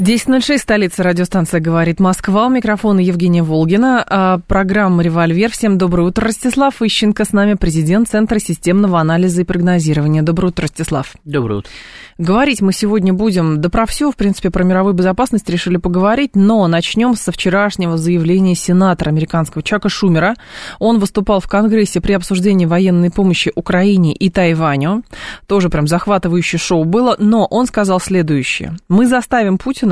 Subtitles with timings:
[0.00, 2.46] 10.06, столица радиостанция «Говорит Москва».
[2.46, 4.02] У микрофона Евгения Волгина.
[4.08, 5.50] А, программа «Револьвер».
[5.50, 6.24] Всем доброе утро.
[6.24, 10.22] Ростислав Ищенко с нами, президент Центра системного анализа и прогнозирования.
[10.22, 11.12] Доброе утро, Ростислав.
[11.26, 11.70] Доброе утро.
[12.16, 16.66] Говорить мы сегодня будем, да про все, в принципе, про мировую безопасность решили поговорить, но
[16.66, 20.34] начнем со вчерашнего заявления сенатора американского Чака Шумера.
[20.78, 25.02] Он выступал в Конгрессе при обсуждении военной помощи Украине и Тайваню.
[25.46, 28.76] Тоже прям захватывающее шоу было, но он сказал следующее.
[28.88, 29.89] Мы заставим Путина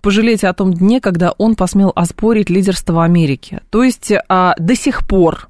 [0.00, 3.60] пожалеть о том дне, когда он посмел оспорить лидерство Америки.
[3.70, 5.48] То есть а, до сих пор,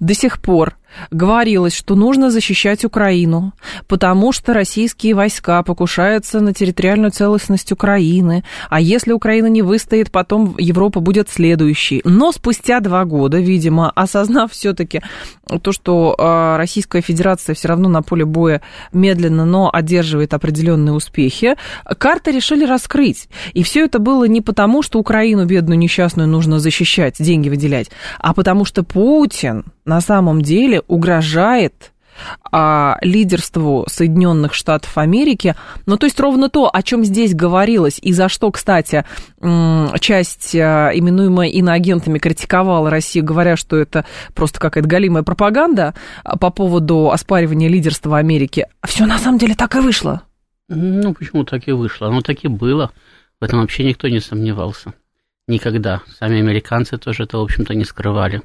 [0.00, 0.76] до сих пор
[1.10, 3.52] говорилось, что нужно защищать Украину,
[3.88, 10.54] потому что российские войска покушаются на территориальную целостность Украины, а если Украина не выстоит, потом
[10.58, 12.00] Европа будет следующей.
[12.04, 15.02] Но спустя два года, видимо, осознав все-таки
[15.62, 21.56] то, что а, Российская Федерация все равно на поле боя медленно, но одерживает определенные успехи,
[21.98, 23.28] карты решили раскрыть.
[23.52, 28.34] И все это было не потому, что Украину бедную несчастную нужно защищать, деньги выделять, а
[28.34, 31.92] потому что Путин на самом деле угрожает
[32.50, 35.54] а, лидерству Соединенных Штатов Америки.
[35.86, 39.04] Ну, то есть ровно то, о чем здесь говорилось, и за что, кстати,
[40.00, 46.50] часть, а, именуемая иноагентами, критиковала Россию, говоря, что это просто какая-то галимая пропаганда а, по
[46.50, 48.66] поводу оспаривания лидерства Америки.
[48.84, 50.22] Все на самом деле так и вышло.
[50.68, 52.08] Ну, почему так и вышло?
[52.08, 52.90] Оно так и было.
[53.40, 54.94] В этом вообще никто не сомневался.
[55.46, 56.02] Никогда.
[56.18, 58.42] Сами американцы тоже это, в общем-то, не скрывали.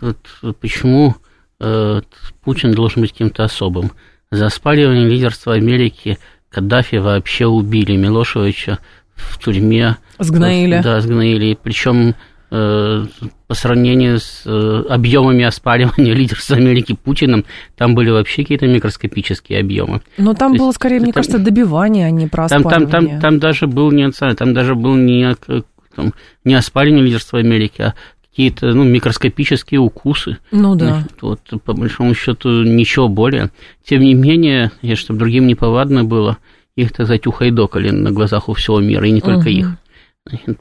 [0.00, 0.18] Вот
[0.60, 1.16] почему
[1.60, 2.00] э,
[2.42, 3.92] Путин должен быть каким-то особым.
[4.30, 6.18] За спаливание лидерства Америки
[6.50, 8.78] Каддафи вообще убили, Милошевича
[9.14, 9.96] в тюрьме.
[10.18, 10.80] Сгноили.
[10.82, 11.56] Да, сгноили.
[11.60, 12.14] Причем
[12.50, 13.04] э,
[13.46, 17.44] по сравнению с э, объемами оспаривания лидерства Америки Путиным,
[17.76, 20.00] там были вообще какие-то микроскопические объемы.
[20.16, 23.20] Но там То было скорее, там, мне кажется, добивание, а не про там, там, там,
[23.20, 25.34] там даже был не там даже был не,
[25.94, 27.94] там, не оспаривание лидерства Америки, а
[28.30, 30.38] какие-то ну, микроскопические укусы.
[30.52, 31.04] Ну да.
[31.20, 33.50] вот, по большому счету ничего более.
[33.84, 36.38] Тем не менее, я, чтобы другим не повадно было,
[36.76, 39.48] их, так сказать, ухайдокали на глазах у всего мира, и не только угу.
[39.48, 39.76] их.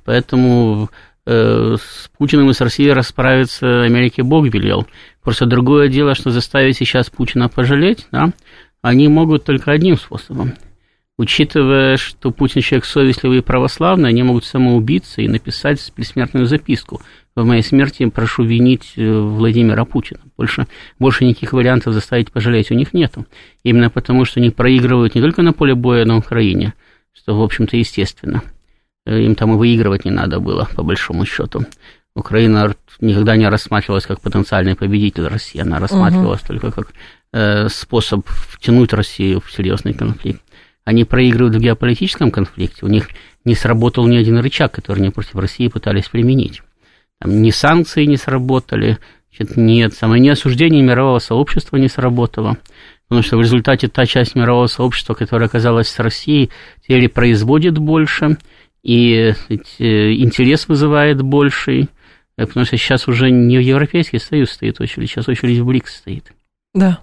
[0.04, 0.90] Поэтому
[1.26, 4.88] э, с Путиным и с Россией расправиться Америке Бог велел.
[5.24, 8.32] Просто другое дело, что заставить сейчас Путина пожалеть, да,
[8.82, 10.54] они могут только одним способом.
[11.20, 17.02] Учитывая, что Путин человек совестливый и православный, они могут самоубиться и написать бессмертную записку–
[17.36, 20.20] в моей смерти прошу винить э, Владимира Путина.
[20.38, 23.26] Больше, больше никаких вариантов заставить пожалеть у них нету.
[23.64, 26.74] Именно потому, что они проигрывают не только на поле боя на Украине,
[27.14, 28.44] что, в общем-то, естественно.
[29.06, 31.66] Э, им там и выигрывать не надо было, по большому счету.
[32.16, 36.48] Украина никогда не рассматривалась как потенциальный победитель России, она рассматривалась угу.
[36.48, 36.94] только как
[37.32, 40.42] э, способ втянуть Россию в серьезный конфликт.
[40.90, 43.10] Они проигрывают в геополитическом конфликте, у них
[43.46, 46.64] не сработал ни один рычаг, который они против России пытались применить.
[47.20, 48.98] Там, ни санкции не сработали,
[49.30, 52.58] значит, нет, самое ни осуждение мирового сообщества не сработало,
[53.08, 56.50] потому что в результате та часть мирового сообщества, которая оказалась с Россией,
[56.82, 58.40] теперь производит больше,
[58.82, 61.90] и интерес вызывает больший,
[62.36, 66.34] э, потому что сейчас уже не Европейский Союз стоит очередь, сейчас очередь в БРИКС стоит.
[66.74, 67.02] Да.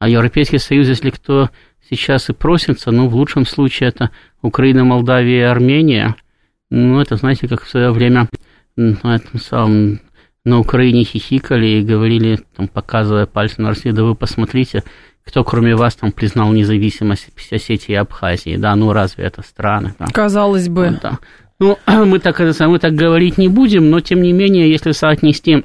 [0.00, 1.48] А Европейский Союз, если кто
[1.90, 4.10] сейчас и просится, ну, в лучшем случае это
[4.42, 6.16] Украина, Молдавия и Армения,
[6.70, 8.28] ну, это, знаете, как в свое время
[8.76, 10.00] на этом самом
[10.44, 14.82] на Украине хихикали и говорили, там, показывая пальцем на Россию, да вы посмотрите,
[15.24, 19.94] кто кроме вас там признал независимость Осетии и Абхазии, да, ну разве это страны?
[19.98, 20.06] Да?
[20.12, 20.90] Казалось бы.
[20.90, 21.18] Вот, да.
[21.58, 25.64] Ну, мы так, мы так говорить не будем, но тем не менее, если соотнести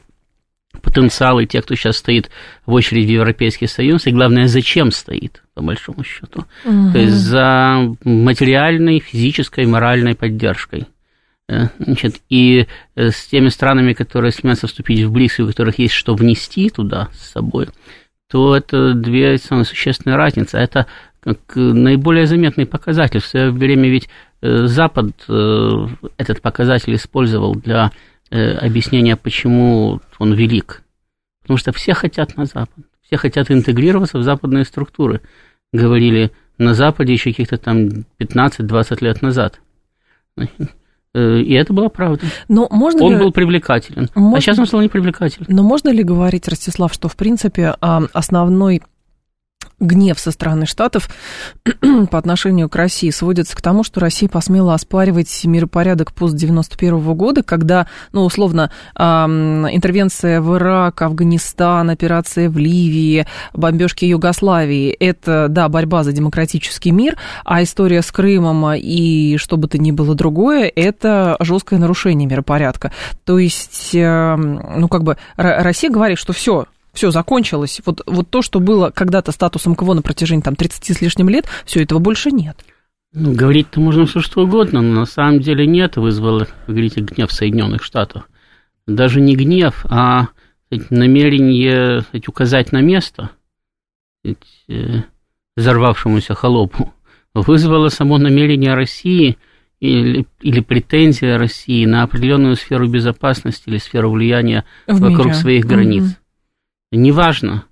[0.81, 2.29] потенциалы тех, кто сейчас стоит
[2.65, 6.45] в очередь в Европейский Союз, и главное, зачем стоит, по большому счету.
[6.65, 6.91] Угу.
[6.93, 10.87] То есть за материальной, физической, моральной поддержкой.
[11.49, 15.95] Э, значит, и э, с теми странами, которые стремятся вступить в БРИКС, у которых есть
[15.95, 17.69] что внести туда с собой,
[18.29, 20.57] то это две самые существенные разницы.
[20.57, 20.85] Это
[21.19, 23.19] как наиболее заметный показатель.
[23.19, 24.09] В свое время ведь
[24.41, 27.91] э, Запад этот показатель использовал для
[28.31, 30.83] объяснения, почему он велик.
[31.41, 35.21] Потому что все хотят на Запад, все хотят интегрироваться в западные структуры.
[35.73, 39.59] Говорили на Западе еще каких-то там 15-20 лет назад.
[41.15, 42.25] Э, и это была правда.
[42.47, 43.19] Но можно он ли...
[43.19, 44.09] был привлекателен.
[44.13, 44.37] А можно...
[44.37, 45.47] А сейчас он стал непривлекательным.
[45.49, 48.83] Но можно ли говорить, Ростислав, что, в принципе, основной
[49.79, 51.09] гнев со стороны Штатов
[52.11, 57.43] по отношению к России сводится к тому, что Россия посмела оспаривать миропорядок пост 91 года,
[57.43, 65.69] когда, ну, условно, э, интервенция в Ирак, Афганистан, операция в Ливии, бомбежки Югославии– это, да,
[65.69, 70.71] борьба за демократический мир, а история с Крымом и что бы то ни было другое–
[70.75, 72.91] это жесткое нарушение миропорядка.
[73.23, 76.65] То есть, э, ну, как бы Россия говорит, что все,
[76.99, 77.81] все закончилось.
[77.85, 81.45] Вот, вот то, что было когда-то статусом КВО на протяжении там, 30 с лишним лет,
[81.65, 82.57] все этого больше нет.
[83.13, 87.31] Ну, говорить-то можно все что угодно, но на самом деле нет, вызвало, вы говорите, гнев
[87.31, 88.23] Соединенных Штатов.
[88.85, 90.27] Даже не гнев, а
[90.67, 93.29] сказать, намерение сказать, указать на место
[94.19, 94.37] сказать,
[94.67, 95.03] э,
[95.55, 96.93] взорвавшемуся холопу
[97.33, 99.37] вызвало само намерение России
[99.79, 105.37] или, или претензия России на определенную сферу безопасности или сферу влияния В вокруг мире.
[105.37, 106.18] своих границ.
[106.97, 107.65] Неважно,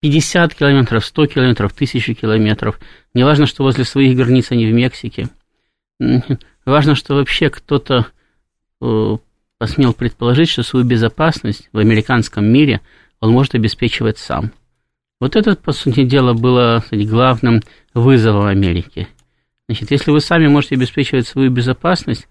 [0.00, 2.80] 50 километров, 100 километров, 1000 километров,
[3.14, 5.28] неважно, что возле своих границ они в Мексике,
[6.64, 8.06] важно, что вообще кто-то
[8.80, 9.16] э,
[9.58, 12.80] посмел предположить, что свою безопасность в американском мире
[13.20, 14.50] он может обеспечивать сам.
[15.20, 17.62] Вот это, по сути дела, было кстати, главным
[17.94, 19.06] вызовом Америки.
[19.68, 22.26] Значит, если вы сами можете обеспечивать свою безопасность,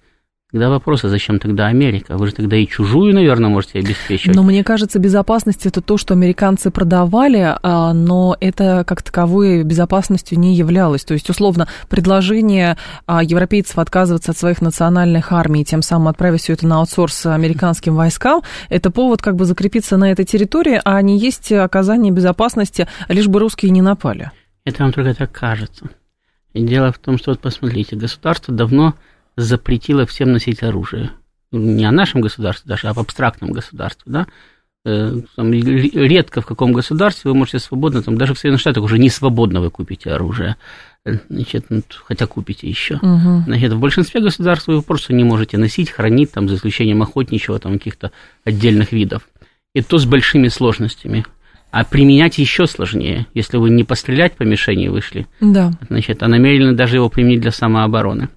[0.51, 2.17] Тогда вопрос, а зачем тогда Америка?
[2.17, 4.35] Вы же тогда и чужую, наверное, можете обеспечивать.
[4.35, 10.37] Но мне кажется, безопасность это то, что американцы продавали, а, но это как таковой безопасностью
[10.37, 11.05] не являлось.
[11.05, 12.75] То есть, условно, предложение
[13.05, 17.95] а, европейцев отказываться от своих национальных армий, тем самым отправить все это на аутсорс американским
[17.95, 23.27] войскам, это повод как бы закрепиться на этой территории, а не есть оказание безопасности, лишь
[23.27, 24.31] бы русские не напали.
[24.65, 25.89] Это вам только так кажется.
[26.51, 28.95] И дело в том, что вот посмотрите, государство давно
[29.43, 31.11] запретила всем носить оружие.
[31.51, 34.27] Не о нашем государстве даже, а в абстрактном государстве, да.
[34.83, 38.97] Э, там, редко в каком государстве вы можете свободно, там, даже в Соединенных Штатах уже
[38.97, 40.55] не свободно вы купите оружие,
[41.29, 42.95] значит, ну, хотя купите еще.
[42.95, 43.43] Угу.
[43.45, 47.73] Значит, в большинстве государств вы просто не можете носить, хранить, там, за исключением охотничьего, там,
[47.73, 48.11] каких-то
[48.43, 49.27] отдельных видов.
[49.75, 51.25] И то с большими сложностями.
[51.69, 55.71] А применять еще сложнее, если вы не пострелять по мишени вышли, да.
[55.89, 58.29] значит, а намерены даже его применить для самообороны.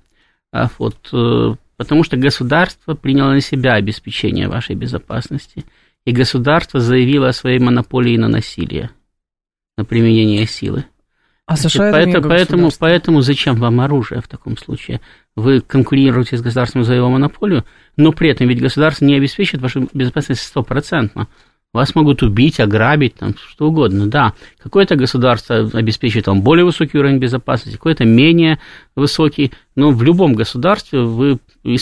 [0.54, 5.64] А вот, э, потому что государство приняло на себя обеспечение вашей безопасности,
[6.04, 8.90] и государство заявило о своей монополии на насилие,
[9.76, 10.84] на применение силы.
[11.46, 15.00] А США Значит, поэтому, поэтому, поэтому зачем вам оружие в таком случае?
[15.34, 17.64] Вы конкурируете с государством за его монополию,
[17.96, 21.26] но при этом ведь государство не обеспечит вашу безопасность стопроцентно.
[21.74, 24.32] Вас могут убить, ограбить, там, что угодно, да.
[24.62, 28.60] Какое-то государство обеспечивает вам более высокий уровень безопасности, какое-то менее
[28.94, 31.76] высокий, но в любом государстве вы э,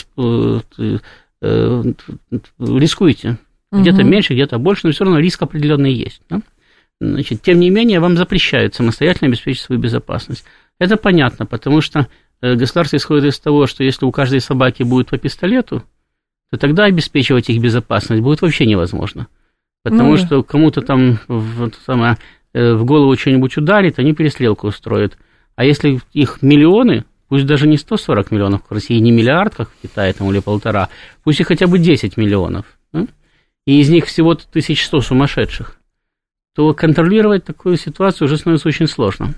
[1.42, 1.82] э,
[2.58, 3.36] рискуете.
[3.70, 4.08] Где-то угу.
[4.08, 6.22] меньше, где-то больше, но все равно риск определенный есть.
[6.30, 6.40] Да?
[6.98, 10.44] Значит, тем не менее, вам запрещают самостоятельно обеспечить свою безопасность.
[10.78, 12.08] Это понятно, потому что
[12.40, 15.82] э, государство исходит из того, что если у каждой собаки будет по пистолету,
[16.50, 19.26] то тогда обеспечивать их безопасность будет вообще невозможно.
[19.82, 22.16] Потому ну, что кому-то там в, самое,
[22.52, 25.18] э, в голову что-нибудь ударит, они перестрелку устроят.
[25.56, 29.82] А если их миллионы, пусть даже не 140 миллионов в России, не миллиард, как в
[29.82, 30.88] Китае там, или полтора,
[31.24, 33.06] пусть их хотя бы 10 миллионов, да?
[33.66, 35.78] и из них всего-то 1100 сумасшедших,
[36.54, 39.34] то контролировать такую ситуацию уже становится очень сложно.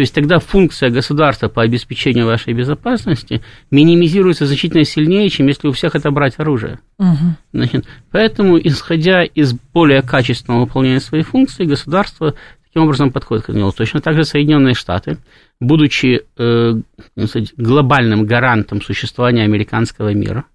[0.00, 5.72] То есть тогда функция государства по обеспечению вашей безопасности минимизируется значительно сильнее, чем если у
[5.72, 6.78] всех отобрать оружие.
[6.96, 7.36] Угу.
[7.52, 13.70] Значит, поэтому, исходя из более качественного выполнения своей функции, государство таким образом подходит к этому.
[13.72, 15.18] Точно так же Соединенные Штаты,
[15.60, 16.80] будучи э,
[17.26, 20.46] сказать, глобальным гарантом существования американского мира,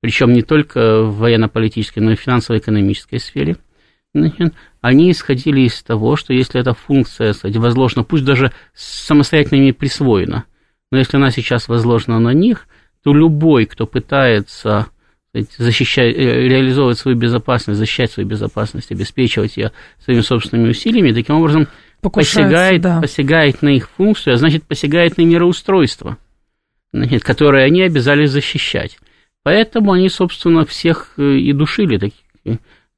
[0.00, 3.56] причем не только в военно-политической, но и в финансово-экономической сфере,
[4.80, 10.44] они исходили из того, что если эта функция кстати, возложена, пусть даже самостоятельно ими присвоена,
[10.90, 12.66] но если она сейчас возложена на них,
[13.02, 14.86] то любой, кто пытается
[15.58, 21.66] защищать, э, реализовывать свою безопасность, защищать свою безопасность, обеспечивать ее своими собственными усилиями, таким образом
[22.00, 23.00] посягает, да.
[23.00, 26.18] посягает на их функцию, а значит посягает на мироустройство,
[26.92, 28.98] значит, которое они обязались защищать.
[29.42, 32.20] Поэтому они, собственно, всех э, и душили, таких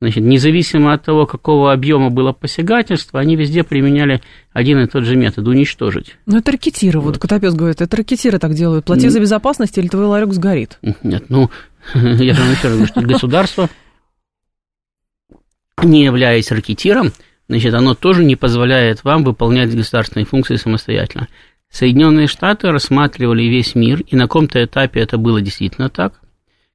[0.00, 4.20] Значит, независимо от того, какого объема было посягательство, они везде применяли
[4.52, 6.16] один и тот же метод– уничтожить.
[6.26, 7.00] Ну, это ракетиры.
[7.00, 8.84] Вот, вот Котопес говорит, это ракетиры так делают.
[8.84, 10.78] Плати за безопасность, или твой ларек сгорит.
[11.02, 11.50] Нет, ну,
[11.94, 13.70] я же вам еще раз говорю, что государство,
[15.82, 17.12] не являясь ракетиром,
[17.48, 21.28] значит, оно тоже не позволяет вам выполнять государственные функции самостоятельно.
[21.70, 26.20] Соединенные Штаты рассматривали весь мир, и на каком-то этапе это было действительно так,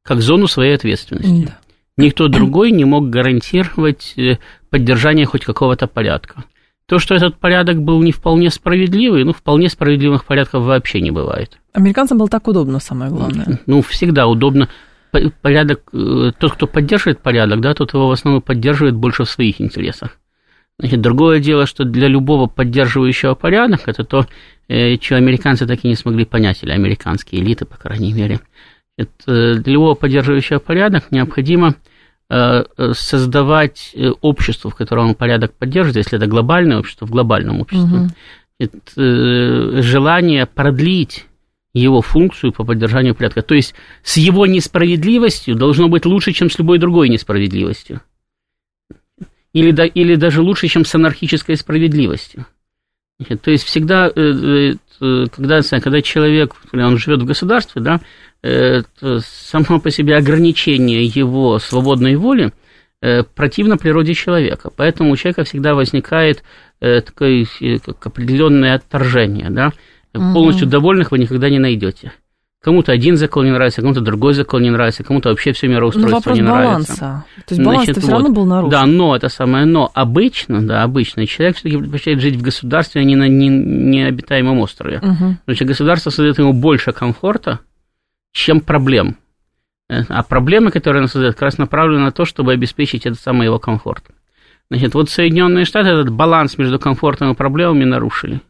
[0.01, 1.45] как зону своей ответственности.
[1.45, 1.59] Да.
[1.97, 4.37] Никто другой не мог гарантировать э,
[4.69, 6.45] поддержание хоть какого-то порядка.
[6.85, 11.57] То, что этот порядок был не вполне справедливый, ну, вполне справедливых порядков вообще не бывает.
[11.73, 13.59] Американцам было так удобно, самое главное.
[13.65, 14.67] Ну, всегда удобно.
[15.41, 19.59] Порядок, э, тот, кто поддерживает порядок, да, тот его в основном поддерживает больше в своих
[19.59, 20.17] интересах.
[20.79, 24.25] Значит, другое дело, что для любого поддерживающего порядок, это то,
[24.67, 28.39] э, чего американцы так и не смогли понять, или американские элиты, по крайней мере.
[28.97, 31.75] Это, для любого поддерживающего порядок необходимо
[32.33, 37.59] Э, создавать э, общество, в котором он порядок поддерживает, если это глобальное общество, в глобальном
[37.59, 38.07] обществе, угу.
[38.57, 41.25] это э, желание продлить
[41.73, 43.41] его функцию по поддержанию порядка.
[43.41, 47.99] То есть с его несправедливостью должно быть лучше, чем с любой другой несправедливостью.
[49.51, 52.45] Или, да, или даже лучше, чем с анархической справедливостью.
[53.41, 57.99] То есть всегда, когда, когда человек, он живет в государстве, да,
[58.43, 62.51] само по себе ограничение его свободной воли
[63.01, 64.69] э, противно природе человека.
[64.75, 66.43] Поэтому у человека всегда возникает
[66.79, 69.49] э, такое э, как определенное отторжение.
[69.49, 69.73] Да?
[70.13, 70.33] Угу.
[70.33, 72.13] Полностью довольных вы никогда не найдете.
[72.63, 76.35] Кому-то один закон не нравится, кому-то другой закон не нравится, кому-то вообще все мироустройство ну,
[76.35, 76.95] не баланса.
[76.95, 77.25] нравится.
[77.47, 78.69] То есть баланс Значит, все вот, равно был нарушен.
[78.69, 79.89] Да, но это самое но.
[79.95, 84.99] Обычно, да, обычно человек все-таки предпочитает жить в государстве, а не на не, необитаемом острове.
[84.99, 85.37] Угу.
[85.45, 87.61] Значит, государство создает ему больше комфорта,
[88.31, 89.17] чем проблем.
[89.89, 93.45] Э, а проблемы, которые он создает, как раз направлены на то, чтобы обеспечить этот самый
[93.45, 94.05] его комфорт.
[94.69, 98.41] Значит, вот Соединенные Штаты этот баланс между комфортом и проблемами нарушили.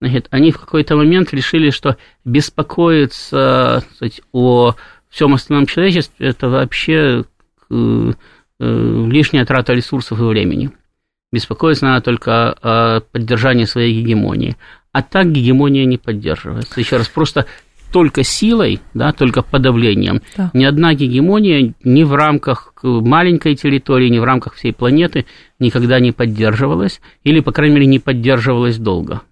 [0.00, 4.74] Значит, они в какой-то момент решили, что беспокоиться сказать, о
[5.08, 7.24] всем остальном человечестве это вообще
[7.70, 8.12] э,
[8.60, 10.70] э, лишняя трата ресурсов и времени.
[11.32, 14.56] Беспокоиться надо только о поддержании своей гегемонии.
[14.92, 16.78] А так гегемония не поддерживается.
[16.80, 17.46] Еще раз, просто
[17.92, 20.22] только силой, да, только подавлением.
[20.36, 20.50] Да.
[20.52, 25.26] Ни одна гегемония ни в рамках маленькой территории, ни в рамках всей планеты
[25.58, 29.22] никогда не поддерживалась, или, по крайней мере, не поддерживалась долго.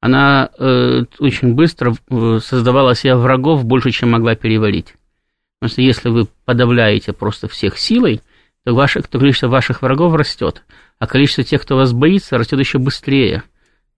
[0.00, 4.94] Она э, очень быстро э, создавала себе врагов больше, чем могла переварить.
[5.58, 8.22] Потому что если вы подавляете просто всех силой,
[8.64, 10.62] то, ваше, то количество ваших врагов растет,
[10.98, 13.42] а количество тех, кто вас боится, растет еще быстрее–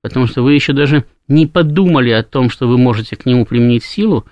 [0.03, 3.85] потому что вы еще даже не подумали о том, что вы можете к нему применить
[3.85, 4.27] силу,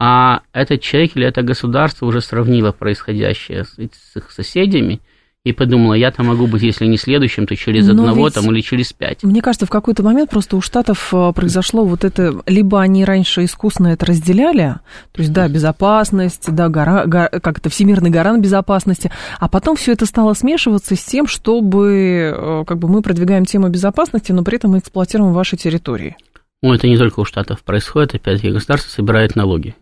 [0.00, 5.00] а этот человек или это государство уже сравнило происходящее с, их соседями–
[5.48, 8.60] и подумала, я там могу быть, если не следующим, то через Но одного там или
[8.60, 9.22] через пять.
[9.22, 13.44] Мне кажется, в какой-то момент просто у Штатов э, произошло вот это, либо они раньше
[13.44, 14.76] искусно это разделяли,
[15.12, 19.92] то есть, да, безопасность, да, гора, гора, как это, всемирный гарант безопасности, а потом все
[19.92, 24.56] это стало смешиваться с тем, чтобы, э, как бы, мы продвигаем тему безопасности, но при
[24.56, 26.18] этом мы эксплуатируем ваши территории.
[26.60, 29.74] Ну, это не только у Штатов происходит, опять-таки, государство собирает налоги,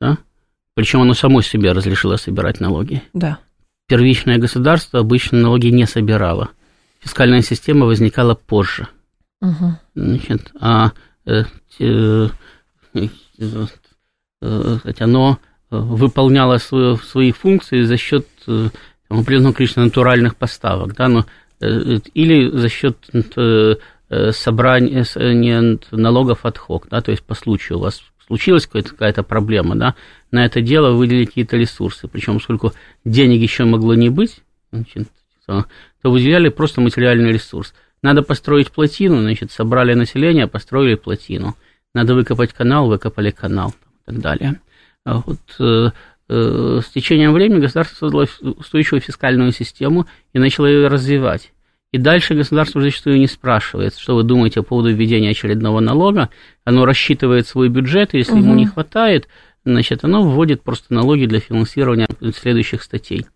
[0.00, 0.18] да?
[0.74, 3.02] Причем оно само себе разрешило собирать налоги.
[3.12, 3.40] Да
[3.86, 6.50] первичное государство обычно налоги не собирало.
[7.00, 8.88] Фискальная система возникала позже.
[9.40, 9.78] Угу.
[9.94, 10.92] Значит, а
[11.26, 11.44] э,
[11.80, 12.28] э,
[14.40, 15.38] э, оно
[15.72, 18.68] выполняло свою, свои функции за счет э,
[19.08, 21.26] определенного количества натуральных поставок, да, но,
[21.60, 22.98] э, или за счет
[23.36, 23.74] э,
[24.32, 29.94] собрания налогов от хок, да, то есть по случаю у вас случилась какая-то проблема, да,
[30.30, 32.08] на это дело выделить какие-то ресурсы.
[32.08, 32.72] Причем, поскольку
[33.04, 34.40] денег еще могло не быть,
[34.72, 35.08] значит,
[35.46, 35.66] то
[36.02, 37.74] выделяли просто материальный ресурс.
[38.00, 41.56] Надо построить плотину, значит, собрали население, построили плотину.
[41.94, 44.60] Надо выкопать канал, выкопали канал и так далее.
[45.04, 45.90] А вот, э,
[46.30, 51.52] э, с течением времени государство создало устойчивую фискальную систему и начало ее развивать.
[51.92, 56.30] И дальше государство зачастую не спрашивает, что вы думаете по поводу введения очередного налога.
[56.64, 58.40] Оно рассчитывает свой бюджет, и если угу.
[58.40, 59.28] ему не хватает,
[59.64, 63.26] значит, оно вводит просто налоги для финансирования следующих статей.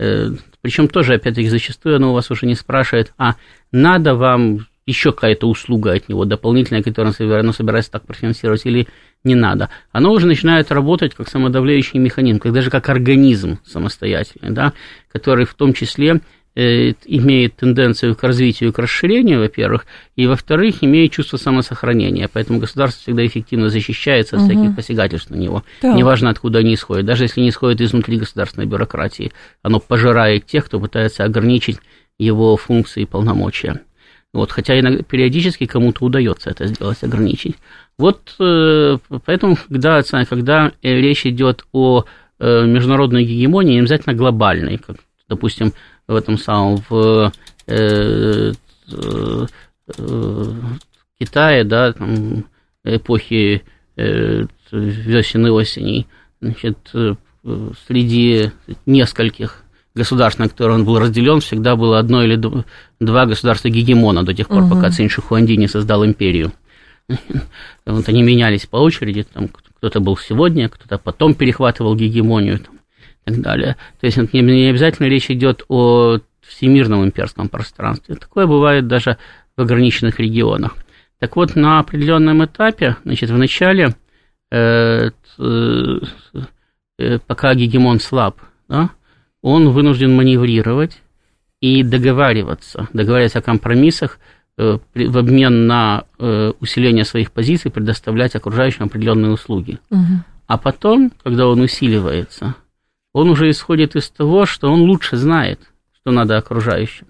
[0.00, 0.30] Э,
[0.60, 3.36] Причем тоже, опять-таки, зачастую оно у вас уже не спрашивает, а
[3.70, 8.88] надо вам еще какая-то услуга от него дополнительная, которую оно собирается так профинансировать, или
[9.22, 9.70] не надо.
[9.92, 14.72] Оно уже начинает работать как самодавляющий механизм, как даже как организм самостоятельный, да,
[15.12, 16.20] который в том числе
[16.54, 22.28] имеет тенденцию к развитию и к расширению, во-первых, и, во-вторых, имеет чувство самосохранения.
[22.30, 24.50] Поэтому государство всегда эффективно защищается от угу.
[24.50, 25.64] всяких посягательств на него.
[25.80, 25.94] Да.
[25.94, 27.06] Неважно, откуда они исходят.
[27.06, 29.32] Даже если не исходят изнутри государственной бюрократии,
[29.62, 31.78] оно пожирает тех, кто пытается ограничить
[32.18, 33.80] его функции и полномочия.
[34.34, 37.56] Вот, хотя иногда, периодически кому-то удается это сделать, ограничить.
[37.98, 42.04] Вот э, поэтому, когда, когда речь идет о
[42.38, 44.96] э, международной гегемонии, не обязательно глобальной, как,
[45.28, 45.74] допустим,
[46.12, 47.32] в этом самом, в
[47.66, 48.52] э,
[48.92, 49.46] э,
[51.18, 52.44] Китае, да, там,
[52.84, 53.62] эпохи
[53.96, 56.06] э, весен и осеней,
[56.40, 57.14] значит, э,
[57.86, 58.50] среди
[58.86, 59.62] нескольких
[59.94, 62.40] государств, на которые он был разделен, всегда было одно или
[63.00, 64.74] два государства гегемона до тех пор, угу.
[64.74, 66.52] пока Цинь Шихуанди не создал империю.
[67.84, 72.60] Вот они менялись по очереди, там кто-то был сегодня, кто-то потом перехватывал гегемонию
[73.24, 73.76] так далее.
[74.00, 78.16] То есть не, не обязательно речь идет о всемирном имперском пространстве.
[78.16, 79.16] Такое бывает даже
[79.56, 80.76] в ограниченных регионах.
[81.18, 83.94] Так вот, на определенном этапе, значит, в начале,
[84.50, 85.98] э, э,
[86.98, 88.90] э, пока гегемон слаб, да,
[89.40, 91.00] он вынужден маневрировать
[91.60, 94.18] и договариваться, договариваться о компромиссах
[94.58, 99.78] э, в обмен на э, усиление своих позиций, предоставлять окружающим определенные услуги.
[99.90, 100.24] Угу.
[100.48, 102.56] А потом, когда он усиливается,
[103.12, 105.60] он уже исходит из того, что он лучше знает,
[105.94, 107.08] что надо окружающим.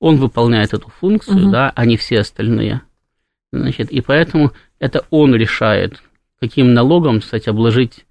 [0.00, 1.50] Он выполняет эту функцию, угу.
[1.50, 2.82] да, а не все остальные.
[3.52, 6.02] Значит, и поэтому это он решает,
[6.40, 8.04] каким налогом, кстати, обложить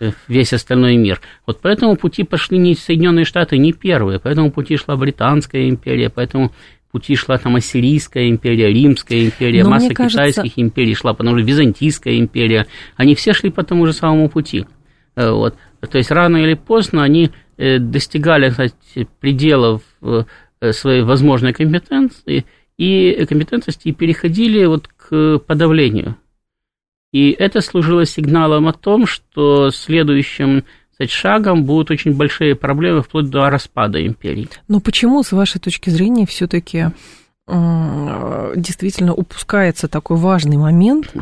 [0.00, 1.20] э, весь остальной мир.
[1.46, 5.68] Вот по этому пути пошли не Соединенные Штаты, не первые, по этому пути шла Британская
[5.68, 6.52] империя, поэтому
[6.92, 10.18] пути шла там Ассирийская империя, Римская империя, Но масса кажется...
[10.18, 14.66] китайских империй шла, потому что Византийская империя, они все шли по тому же самому пути.
[15.16, 15.56] Э, вот.
[15.90, 19.82] То есть рано или поздно они э, достигали кстати, пределов
[20.70, 22.44] своей возможной компетенции,
[22.78, 26.16] и компетентности и переходили вот к подавлению.
[27.12, 33.28] И это служило сигналом о том, что следующим кстати, шагом будут очень большие проблемы вплоть
[33.28, 34.48] до распада империи.
[34.68, 36.86] Но почему, с вашей точки зрения, все-таки
[37.48, 41.12] действительно упускается такой важный момент,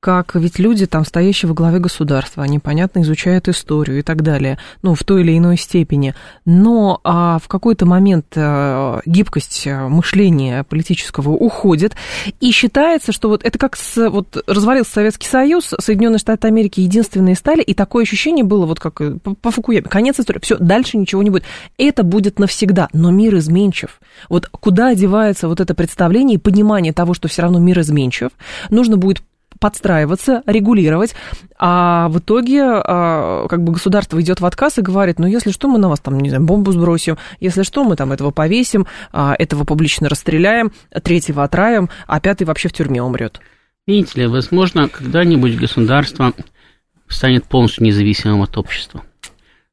[0.00, 4.58] как ведь люди, там, стоящие во главе государства, они, понятно, изучают историю и так далее,
[4.82, 6.14] ну, в той или иной степени.
[6.44, 11.96] Но а, в какой-то момент а, гибкость э, мышления политического уходит,
[12.38, 17.34] и считается, что вот это как с, вот развалился Советский Союз, Соединенные Штаты Америки единственные
[17.34, 20.96] стали, и такое ощущение было вот как э, по, по Фукуяме, конец истории, все, дальше
[20.96, 21.42] ничего не будет.
[21.76, 24.00] Это будет навсегда, но мир изменчив.
[24.28, 28.30] Вот куда одевается вот это представление и понимание того, что все равно мир изменчив,
[28.70, 29.22] нужно будет
[29.58, 31.14] подстраиваться, регулировать,
[31.58, 35.68] а в итоге а, как бы государство идет в отказ и говорит, ну, если что,
[35.68, 39.34] мы на вас там, не знаю, бомбу сбросим, если что, мы там этого повесим, а,
[39.38, 43.40] этого публично расстреляем, третьего отравим, а пятый вообще в тюрьме умрет.
[43.86, 46.32] Видите ли, возможно, когда-нибудь государство
[47.08, 49.02] станет полностью независимым от общества.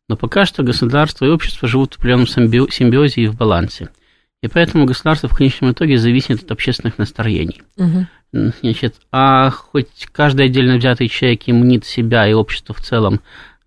[0.08, 3.90] Но пока что государство и общество живут в определенном симбиозе и в балансе.
[4.46, 7.64] И поэтому государство в конечном итоге зависит от общественных настроений.
[7.78, 8.52] Угу.
[8.62, 13.22] Значит, а хоть каждый отдельно взятый человек имнит себя и общество в целом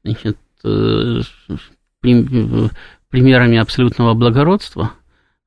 [0.04, 1.20] значит, э,
[3.10, 4.92] примерами абсолютного благородства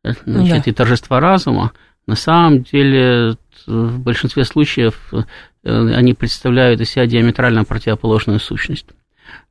[0.03, 0.71] значит, да.
[0.71, 1.71] и торжества разума,
[2.07, 5.23] на самом деле в большинстве случаев э,
[5.63, 8.87] они представляют из себя диаметрально противоположную сущность.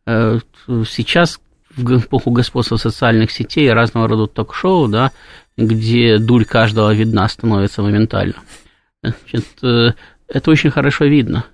[0.05, 1.41] Э, сейчас
[1.77, 5.13] в эпоху господства социальных сетей и разного рода ток-шоу, да,
[5.67, 8.35] где дурь каждого видна становится моментально–
[9.03, 9.93] Значит, э,
[10.29, 11.45] это очень хорошо видно.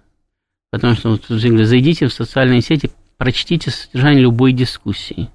[0.70, 5.30] Потому что вот, зайдите в социальные сети, прочтите содержание любой дискуссии.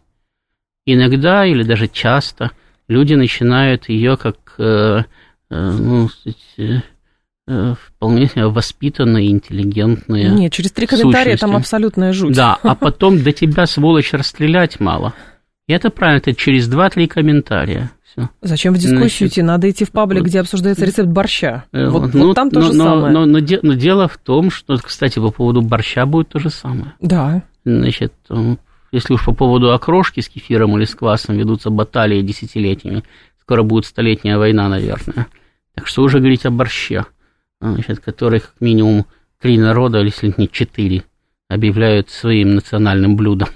[0.86, 2.52] Иногда или даже часто
[2.88, 5.04] люди начинают ее как э,
[5.50, 6.10] э, ну,
[7.48, 10.30] вполне воспитанные, интеллигентные.
[10.30, 11.40] Нет, через три комментария сущности.
[11.40, 12.36] там абсолютная жуть.
[12.36, 15.14] Да, а потом до тебя, сволочь, расстрелять мало.
[15.68, 18.30] И это правильно, это через два-три комментария все.
[18.42, 19.42] Зачем в дискуссию Значит, идти?
[19.42, 21.66] Надо идти в паблик, где обсуждается рецепт борща.
[21.72, 23.14] Э, вот, ну, вот там то но, же но, самое.
[23.14, 26.50] Но, но, но, но дело в том, что, кстати, по поводу борща будет то же
[26.50, 26.94] самое.
[27.00, 27.44] Да.
[27.64, 28.14] Значит,
[28.92, 33.04] если уж по поводу окрошки с кефиром или с квасом ведутся баталии десятилетиями,
[33.40, 35.28] скоро будет столетняя война, наверное.
[35.76, 37.06] Так что уже говорить о борще,
[37.62, 39.06] значит, который как минимум
[39.40, 41.04] три народа, если не четыре,
[41.48, 43.50] объявляют своим национальным блюдом.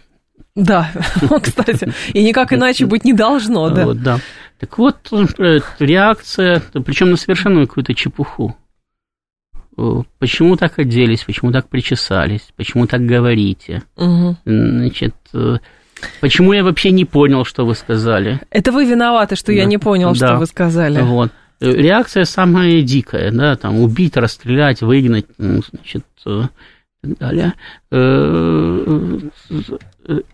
[0.55, 0.89] Да,
[1.41, 3.85] кстати, и никак иначе быть не должно, да.
[3.85, 4.19] Вот, да.
[4.59, 8.55] Так вот, э, реакция, причем на совершенно какую-то чепуху.
[9.77, 13.83] Э, почему так оделись, почему так причесались, почему так говорите?
[13.97, 14.37] Угу.
[14.45, 15.57] Значит, э,
[16.21, 18.39] почему я вообще не понял, что вы сказали?
[18.49, 19.53] Это вы виноваты, что да.
[19.53, 20.27] я не понял, да.
[20.27, 21.01] что вы сказали.
[21.01, 21.31] Вот.
[21.59, 27.53] Реакция самая дикая, да, там убить, расстрелять, выгнать, значит, так далее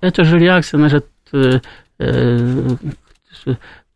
[0.02, 1.06] эта же реакция, значит,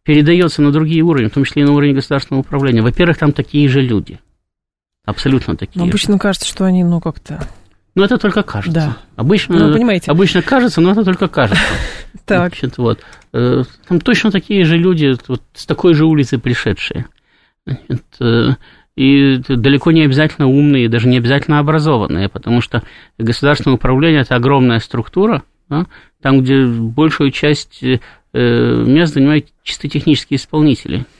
[0.05, 2.81] передается на другие уровни, в том числе и на уровень государственного управления.
[2.81, 4.19] Во-первых, там такие же люди.
[5.03, 5.79] Абсолютно такие.
[5.79, 6.19] Но обычно же.
[6.19, 7.45] кажется, что они, ну, как-то...
[7.95, 8.79] Ну, это только кажется.
[8.79, 8.97] Да.
[9.15, 10.11] Обычно, ну, понимаете.
[10.11, 11.63] обычно кажется, но это только кажется.
[12.25, 12.55] Так.
[12.55, 13.01] Значит, вот.
[13.33, 17.05] Э, там точно такие же люди, вот, с такой же улицы пришедшие.
[17.67, 18.57] Значит,
[18.95, 22.81] и далеко не обязательно умные, даже не обязательно образованные, потому что
[23.19, 25.85] государственное управление– это огромная структура, да,
[26.21, 27.83] там, где большую часть
[28.35, 31.05] э, мест занимают чисто технические исполнители–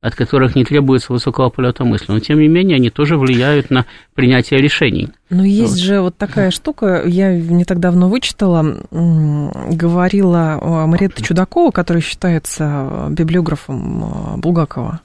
[0.00, 2.12] от которых не требуется высокого полета мысли.
[2.12, 5.08] Но, тем не менее, они тоже влияют на принятие решений.
[5.28, 5.80] Но есть вот.
[5.80, 14.40] же вот такая штука, я не так давно вычитала, говорила Мариетта Чудакова, которая считается библиографом
[14.40, 15.00] Булгакова.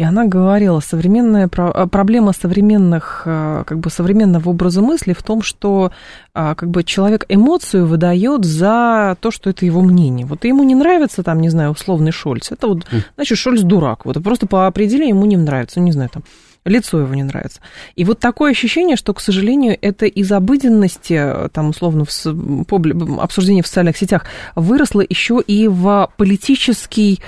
[0.00, 5.42] И она говорила, современная э, проблема современных, э, как бы современного образа мысли в том,
[5.42, 5.92] что
[6.32, 10.24] а, как бы человек эмоцию выдает за то, что это его мнение.
[10.24, 12.50] Вот ему не нравится, там, не знаю, условный Шольц.
[12.50, 13.02] Это вот, хм.
[13.16, 14.06] значит, Шольц дурак.
[14.06, 15.80] Вот просто по определению ему не нравится.
[15.80, 16.22] Ну, не знаю, там,
[16.64, 17.60] лицо его не нравится.
[17.94, 23.66] И вот такое ощущение, что, к сожалению, это из обыденности, там, условно, в обсуждении в
[23.66, 27.20] социальных сетях выросло еще и в политический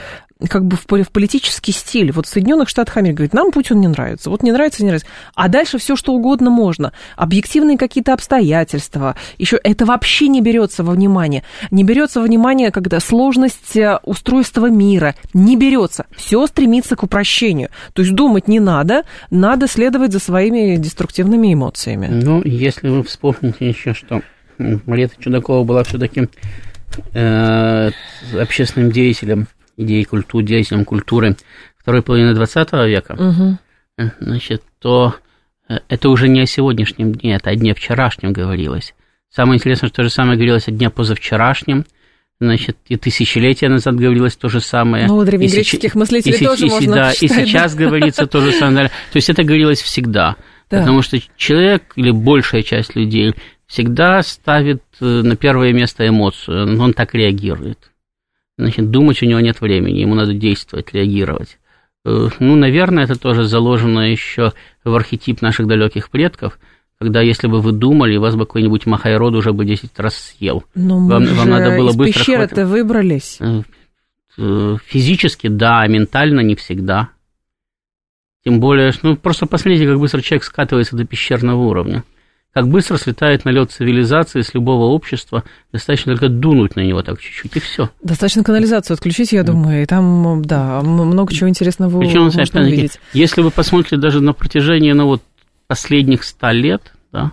[0.49, 2.13] как бы в, политический стиль.
[2.13, 5.09] Вот в Соединенных Штатах Америки говорит, нам Путин не нравится, вот не нравится, не нравится.
[5.35, 6.93] А дальше все что угодно можно.
[7.17, 9.17] Объективные какие-то обстоятельства.
[9.39, 11.43] Еще это вообще не берется во внимание.
[11.71, 16.07] Не берется во внимание, когда сложность э, устройства мира не берется.
[16.17, 17.71] Все стремится к упрощению.
[17.93, 22.09] То есть думать не надо, надо следовать за своими деструктивными эмоциями.
[22.11, 24.23] Ну, если вы вспомните еще, что
[24.59, 26.29] Марета Чудакова была все-таки
[27.15, 27.91] э,
[28.39, 31.37] общественным деятелем идеей культуры, деятелем культуры
[31.79, 34.09] второй половины 20 века, угу.
[34.21, 35.17] значит, то
[35.69, 38.95] э, это уже не о сегодняшнем дне, это о дне вчерашнем говорилось.
[39.31, 41.85] Самое интересное, что то же самое говорилось о дне позавчерашнем,
[42.39, 45.07] значит, и тысячелетия назад говорилось то же самое.
[45.07, 47.85] Ну, у древнегреческих мыслителей и, тоже и, можно да, считать, И сейчас да.
[47.87, 48.89] говорится то же самое.
[48.89, 50.37] То есть это говорилось всегда.
[50.71, 50.81] Да.
[50.81, 53.35] Потому что человек или большая часть людей
[53.67, 57.92] всегда ставит э, на первое место эмоцию, он так реагирует
[58.59, 61.59] значит, думать у него нет времени, ему надо действовать, реагировать.
[62.05, 64.53] Э, ну, наверное, это тоже заложено еще
[64.85, 66.59] в архетип наших далеких предков,
[66.99, 70.65] когда если бы вы думали, вас бы какой-нибудь Махайрод уже бы 10 раз съел.
[70.75, 73.38] Но ну, вам, вам надо было из быстро пещеры-то выбрались.
[73.41, 73.62] Э,
[74.38, 77.11] э, физически, да, а ментально не всегда.
[78.45, 82.05] Тем более, ну, просто посмотрите, как быстро человек скатывается до пещерного уровня
[82.53, 87.57] как быстро слетает налет цивилизации с любого общества, достаточно только дунуть на него так чуть-чуть,
[87.57, 87.91] и все.
[88.03, 93.01] Достаточно канализацию отключить, я думаю, и там, да, много чего интересного Причем, можно увидеть.
[93.15, 95.23] Если вы посмотрите даже на протяжении, ну, вот,
[95.67, 97.33] последних ста лет, да,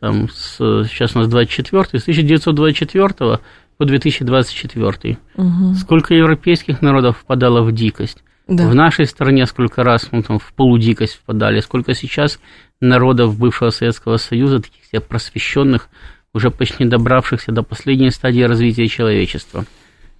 [0.00, 3.38] там, с, сейчас у нас 24 с 1924
[3.78, 5.74] по 2024, угу.
[5.74, 8.68] сколько европейских народов впадало в дикость, да.
[8.68, 12.40] В нашей стране сколько раз мы там в полудикость впадали, сколько сейчас
[12.82, 15.88] народов бывшего Советского Союза, таких себе просвещенных,
[16.34, 19.64] уже почти добравшихся до последней стадии развития человечества.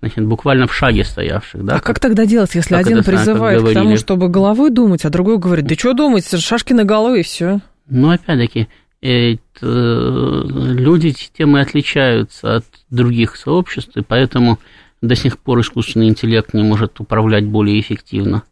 [0.01, 1.64] Значит, буквально в шаге стоявших.
[1.64, 5.05] Да, а как, как тогда делать, если как один призывает к тому, чтобы головой думать,
[5.05, 7.61] а другой говорит, да что думать, шашки на голове и все.
[7.88, 8.68] Ну, опять-таки,
[9.01, 14.59] э, люди темы отличаются от других сообществ, и поэтому
[15.03, 18.42] до сих пор искусственный интеллект не может управлять более эффективно,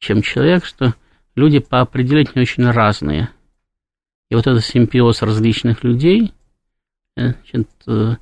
[0.00, 0.94] чем человек, что
[1.34, 3.30] люди по определению очень разные.
[4.30, 6.32] И вот этот симбиоз различных людей
[7.16, 8.16] э, значит, э,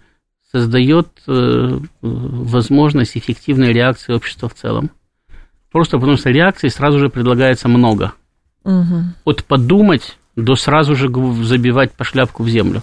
[0.51, 4.91] создает э, возможность эффективной реакции общества в целом.
[5.71, 8.13] Просто потому что реакций сразу же предлагается много.
[8.65, 9.03] Угу.
[9.25, 11.09] От подумать до сразу же
[11.45, 12.83] забивать по шляпку в землю.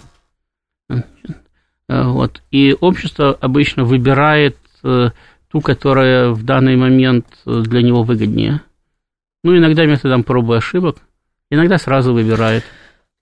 [1.89, 2.41] Вот.
[2.51, 8.61] И общество обычно выбирает ту, которая в данный момент для него выгоднее.
[9.47, 10.97] Ну, иногда методом пробы и ошибок,
[11.49, 12.65] иногда сразу выбирает.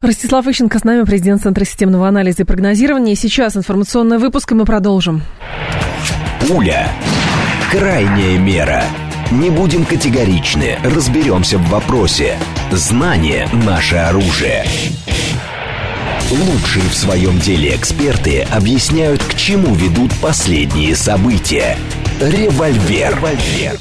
[0.02, 3.14] Ростислав Ищенко с нами, президент Центра системного анализа и прогнозирования.
[3.14, 5.22] Сейчас информационный выпуск, и мы продолжим.
[6.42, 6.88] Пуля.
[7.70, 8.86] Крайняя мера.
[9.30, 12.40] Не будем категоричны, разберемся в вопросе.
[12.72, 14.66] Знание– наше оружие.
[16.32, 21.78] Лучшие в своем деле эксперты объясняют, к чему ведут последние события.
[22.20, 23.16] Револьвер.
[23.16, 23.78] Револьвер.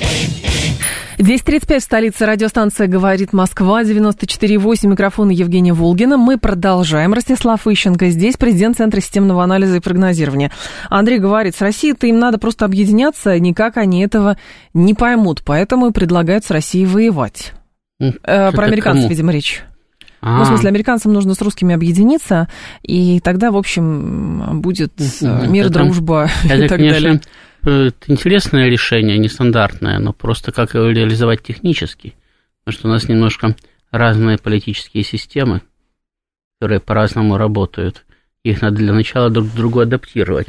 [1.18, 6.16] 10.35 в столице радиостанция «Говорит Москва», 94.8, микрофон Евгения Волгина.
[6.16, 7.14] Мы продолжаем.
[7.14, 10.50] Ростислав Ищенко здесь, президент Центра системного анализа и прогнозирования.
[10.90, 14.36] Андрей говорит, с Россией-то им надо просто объединяться, никак они этого
[14.72, 17.52] не поймут, поэтому и предлагают с Россией воевать.
[18.00, 19.62] Э, про американцев, видимо, речь.
[20.20, 20.38] А-а-а.
[20.38, 22.48] Ну, в смысле, американцам нужно с русскими объединиться,
[22.82, 27.20] и тогда, в общем, будет мир, это, дружба и так далее.
[27.64, 32.14] Это интересное решение, нестандартное, но просто как его реализовать технически.
[32.64, 33.56] Потому что у нас немножко
[33.90, 35.62] разные политические системы,
[36.58, 38.04] которые по-разному работают.
[38.42, 40.48] Их надо для начала друг к другу адаптировать.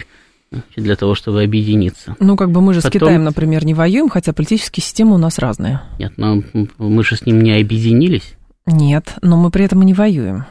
[0.76, 2.16] для того, чтобы объединиться.
[2.20, 2.90] Ну, как бы мы же Потом...
[2.90, 5.82] с Китаем, например, не воюем, хотя политические системы у нас разные.
[6.00, 6.42] Нет, но
[6.78, 8.36] мы же с ним не объединились.
[8.66, 10.46] Нет, но мы при этом и не воюем.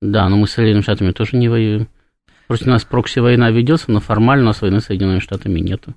[0.00, 1.88] Да, но мы с Соединенными Штатами тоже не воюем.
[2.48, 5.94] Против нас прокси-война ведется, но формально у нас войны с Соединенными Штатами нету.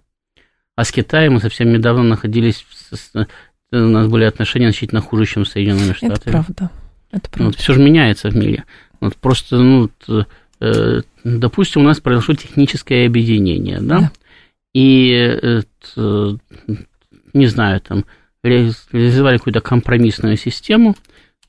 [0.75, 2.65] А с Китаем мы совсем недавно находились,
[3.71, 6.13] у нас были отношения значительно хуже, чем с Соединенными Штатами.
[6.13, 6.69] Это правда.
[7.11, 7.45] Это правда.
[7.45, 8.65] Вот, все же меняется в мире.
[8.99, 9.89] Вот просто, ну,
[10.59, 13.99] э, допустим, у нас произошло техническое объединение, да?
[13.99, 14.11] да.
[14.73, 15.61] И, э,
[17.33, 18.05] не знаю, там,
[18.43, 20.97] реализовали какую-то компромиссную систему,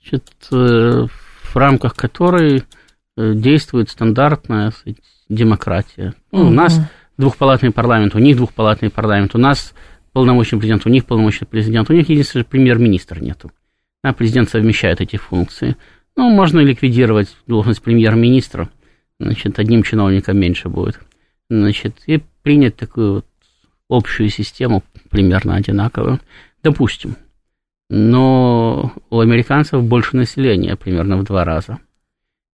[0.00, 1.06] значит, э,
[1.42, 2.62] в рамках которой э,
[3.16, 4.72] действует стандартная
[5.29, 6.14] демократия.
[6.31, 6.81] Ну, У нас
[7.16, 9.75] двухпалатный парламент, у них двухпалатный парламент, у нас
[10.12, 13.51] полномочный президент, у них полномочный президент, у них единственный премьер-министр нету.
[14.03, 15.77] А президент совмещает эти функции.
[16.16, 18.68] Ну, можно ликвидировать должность премьер-министра,
[19.18, 21.01] значит, одним чиновником меньше будет.
[21.48, 23.27] Значит, и принять такую вот
[23.88, 26.20] общую систему, примерно одинаковую.
[26.62, 27.16] Допустим.
[27.88, 31.79] Но у американцев больше населения, примерно в два раза.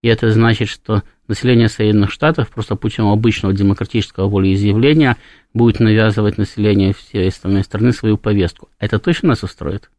[0.02, 5.16] И это значит, что население Соединенных Штатов просто путем обычного демократического волеизъявления
[5.52, 8.68] будет навязывать населению всей остальной страны свою повестку.
[8.78, 9.90] Это точно нас устроит?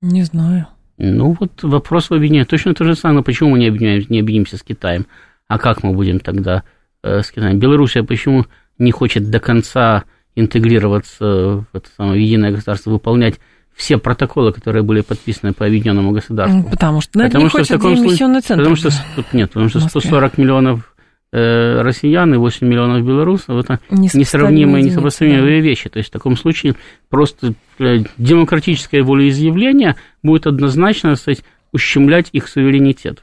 [0.00, 0.68] Не знаю.
[0.96, 2.44] Ну, вот вопрос в объединении.
[2.44, 3.24] Точно то же самое.
[3.24, 5.06] Почему мы не, объединяем, не объединимся с Китаем?
[5.48, 6.62] А как мы будем тогда
[7.02, 7.58] э, с Китаем?
[7.58, 8.46] Белоруссия почему
[8.78, 10.04] не хочет до конца
[10.36, 13.40] интегрироваться в это самое единое государство, выполнять
[13.80, 16.62] все протоколы, которые были подписаны по объединенному государству.
[16.70, 18.56] Потому что, ну, потому что в таком случае, центр.
[18.56, 18.90] Потому что,
[19.32, 20.94] нет, потому что 140 миллионов
[21.32, 25.66] э, россиян и 8 миллионов белорусов это несравнимые, несопоставимые да.
[25.66, 25.88] вещи.
[25.88, 26.76] То есть в таком случае
[27.08, 33.22] просто э, демократическое волеизъявление будет однозначно сказать, ущемлять их суверенитет.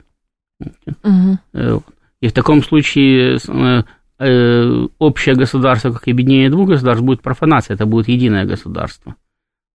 [1.03, 1.83] Угу.
[2.21, 3.37] И в таком случае
[4.97, 9.15] общее государство, как объединение двух государств, будет профанация, это будет единое государство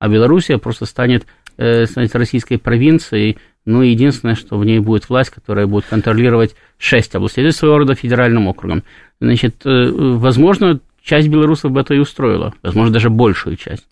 [0.02, 5.30] а Белоруссия просто станет, э, станет российской провинцией, ну, единственное, что в ней будет власть,
[5.30, 8.82] которая будет контролировать шесть областей, это своего рода федеральным округом.
[9.20, 13.86] Значит, э, возможно, часть белорусов бы это и устроила, возможно, даже большую часть.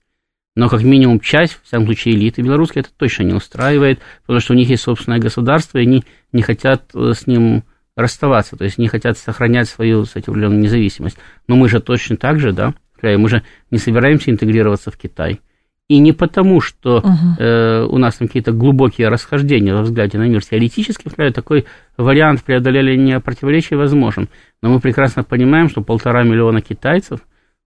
[0.56, 4.54] Но как минимум часть, в всяком случае элиты белорусской, это точно не устраивает, потому что
[4.54, 7.62] у них есть собственное государство, и они не хотят э, с ним
[7.94, 11.18] расставаться, то есть не хотят сохранять свою, кстати, определенную независимость.
[11.46, 15.38] Но мы же точно так же, да, мы же не собираемся интегрироваться в Китай–
[15.90, 17.08] и не потому, что угу.
[17.40, 20.40] э, у нас там какие-то глубокие расхождения во взгляде на мир.
[20.40, 24.28] Теоретически, в такой вариант преодоления противоречий возможен.
[24.62, 27.18] Но мы прекрасно понимаем, что полтора миллиона китайцев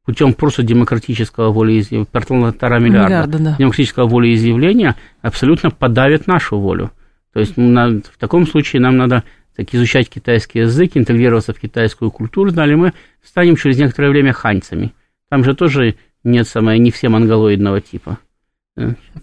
[0.07, 3.57] путем просто демократического волеизъявления, полтора миллиарда, миллиарда да.
[3.59, 6.93] демократического волеизъявления абсолютно подавит нашу волю.
[7.35, 9.23] То есть на, в таком случае нам надо
[9.55, 14.95] так, изучать китайский язык, интегрироваться в китайскую культуру, далее мы станем через некоторое время ханьцами.
[15.29, 18.19] Там же тоже нет самое не все монголоидного типа.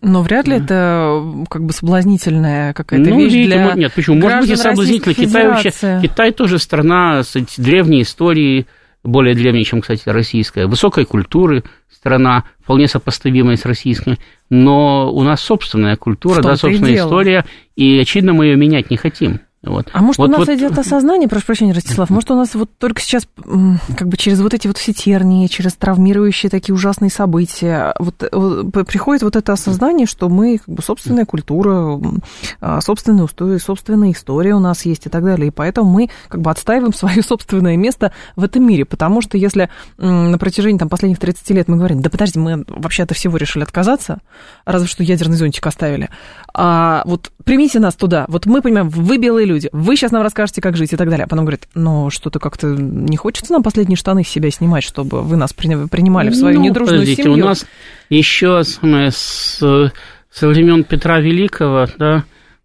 [0.02, 0.64] Но вряд ли да.
[0.64, 4.22] это как бы соблазнительная какая-то ну, вещь видите, для Нет, почему?
[4.22, 5.16] Может быть и соблазнительная.
[5.16, 8.68] Китай вообще, Китай тоже страна с древней историей,
[9.04, 15.42] более древней, чем, кстати, российская, высокой культуры страна, вполне сопоставимая с российской, но у нас
[15.42, 19.42] собственная культура, да, собственная история, и, очевидно, мы ее менять не хотим.
[19.64, 19.90] Вот.
[19.94, 20.50] А может, вот, у нас вот...
[20.50, 23.28] идет осознание, прошу прощения, Ростислав, может, у нас вот только сейчас,
[23.96, 28.88] как бы через вот эти вот все тернии, через травмирующие такие ужасные события, вот, вот
[28.88, 32.02] приходит вот это осознание, что мы, как бы, собственная культура,
[32.60, 36.42] а, собственные устои, собственная история у нас есть и так далее, и поэтому мы, как
[36.42, 41.20] бы, отстаиваем свое собственное место в этом мире, потому что если на протяжении, там, последних
[41.20, 44.22] 30 лет мы говорим, да подожди, мы вообще от всего решили отказаться,
[44.66, 46.10] разве что ядерный зонтик оставили,
[46.52, 50.62] а вот примите нас туда, вот мы понимаем, вы белые люди, вы сейчас нам расскажете,
[50.62, 51.26] как жить и так далее.
[51.26, 55.22] А потом говорит, ну, что-то как-то не хочется нам последние штаны с себя снимать, чтобы
[55.22, 57.44] вы нас принимали в свою ну, недружную подождите, семью.
[57.44, 57.66] у нас
[58.10, 62.24] еще с, со времен Петра Великого, да,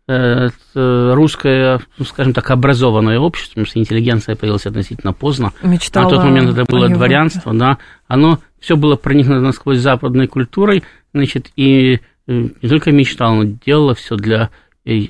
[0.09, 5.53] э, русское, ну, скажем так, образованное общество, потому что интеллигенция появилась относительно поздно.
[5.63, 10.83] Мечтала На тот момент это было дворянство, да, оно все было проникнуто насквозь западной культурой,
[11.13, 14.51] значит, и э, не только мечтало, но делало все для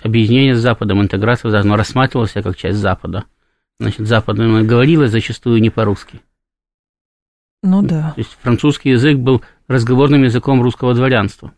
[0.03, 3.25] объединение с Западом, интеграция должно рассматривалась как часть Запада.
[3.79, 6.21] Значит, Запад говорилось зачастую не по-русски.
[7.63, 8.13] Ну да.
[8.15, 11.53] То есть французский язык был разговорным языком русского дворянства.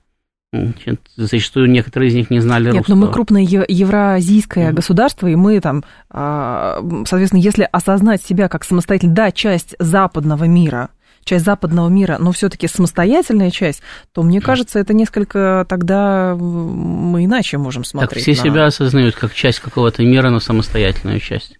[0.52, 2.94] Значит, зачастую некоторые из них не знали Нет, русского.
[2.94, 4.74] но мы крупное евразийское mm-hmm.
[4.74, 10.88] государство, и мы там, а, соответственно, если осознать себя как самостоятельно, да, часть западного мира,
[11.28, 17.58] часть западного мира, но все-таки самостоятельная часть, то мне кажется, это несколько тогда мы иначе
[17.58, 18.10] можем смотреть.
[18.10, 18.48] Так все на...
[18.48, 21.58] себя осознают как часть какого-то мира, но самостоятельную часть.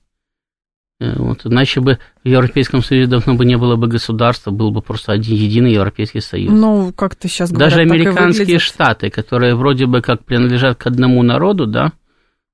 [1.01, 5.13] Вот, иначе бы в Европейском Союзе давно бы не было бы государства, был бы просто
[5.13, 6.51] один единый Европейский Союз.
[6.53, 11.67] Ну, как-то сейчас говорят, Даже американские штаты, которые вроде бы как принадлежат к одному народу,
[11.67, 11.93] да,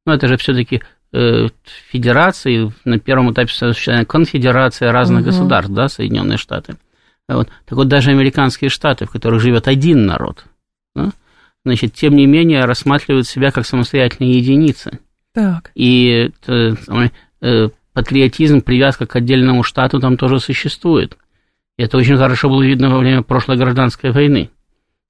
[0.04, 0.82] но это же все-таки
[1.14, 1.46] э,
[1.90, 5.30] федерации, на первом этапе существования конфедерация разных угу.
[5.30, 6.76] государств, да, Соединенные Штаты.
[7.28, 7.48] Вот.
[7.64, 10.44] Так вот, даже американские штаты, в которых живет один народ,
[10.94, 11.12] да,
[11.64, 15.00] значит, тем не менее рассматривают себя как самостоятельные единицы.
[15.32, 15.72] Так.
[15.74, 16.74] И э,
[17.40, 21.16] э, патриотизм, привязка к отдельному штату там тоже существует.
[21.76, 24.50] И это очень хорошо было видно во время прошлой гражданской войны,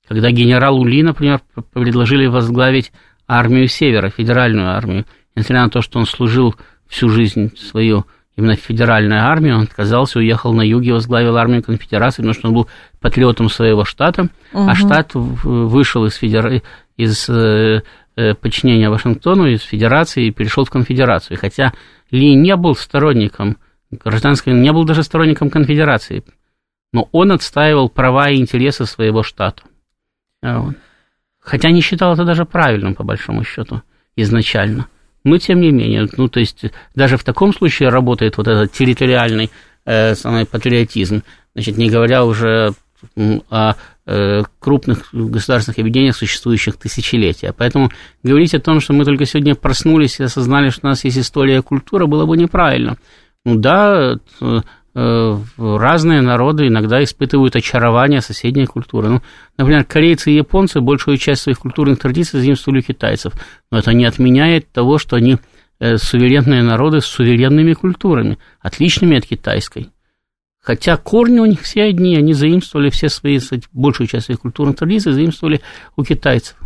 [0.09, 1.41] когда генералу Ли, например,
[1.73, 2.93] предложили возглавить
[3.27, 5.05] армию Севера, федеральную армию.
[5.35, 6.55] Несмотря на то, что он служил
[6.87, 11.63] всю жизнь свою именно в федеральной армии, он отказался, уехал на юг и возглавил армию
[11.63, 12.69] конфедерации, потому что он был
[13.01, 14.69] патриотом своего штата, угу.
[14.69, 16.61] а штат вышел из, федера...
[16.97, 17.83] из э,
[18.17, 21.39] э, подчинения Вашингтону, из федерации и перешел в конфедерацию.
[21.39, 21.73] Хотя
[22.11, 23.59] ли не был сторонником
[23.91, 26.25] гражданской, не был даже сторонником конфедерации,
[26.93, 29.63] но он отстаивал права и интересы своего штата.
[30.43, 30.71] А
[31.45, 33.83] Хотя не считал это даже правильным, по большому счету,
[34.17, 34.89] изначально.
[35.25, 39.51] Но тем не менее, ну то есть даже в таком случае работает вот этот территориальный
[39.87, 41.23] э, самый патриотизм,
[41.55, 42.75] значит, не говоря уже
[43.51, 43.75] о
[44.07, 47.53] э, крупных государственных объединениях, существующих тысячелетия.
[47.57, 47.91] Поэтому
[48.23, 51.59] говорить о том, что мы только сегодня проснулись и осознали, что у нас есть история
[51.59, 52.97] и культура, было бы неправильно.
[53.45, 54.61] Ну да, э,
[54.95, 59.09] разные народы иногда испытывают очарование соседней культуры.
[59.09, 59.23] Ну,
[59.59, 63.33] например, корейцы и японцы большую часть своих культурных традиций заимствовали у китайцев,
[63.73, 65.39] но это не отменяет того, что они
[65.97, 69.91] суверенные народы с суверенными культурами, отличными от китайской.
[70.65, 73.39] Хотя корни у них все одни, они заимствовали все свои,
[73.73, 75.61] большую часть своих культурных традиций заимствовали
[75.97, 76.57] у китайцев.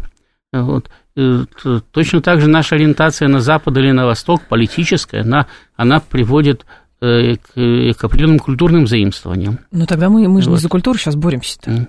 [0.53, 0.89] Вот.
[1.17, 1.45] Э,
[1.91, 6.67] точно так же наша ориентация на Запад или на Восток, политическая, она, она приводит э,
[7.01, 9.59] к, к определенным культурным заимствованиям.
[9.71, 10.57] Ну тогда мы, мы же вот.
[10.57, 11.89] не за культуру сейчас боремся-то.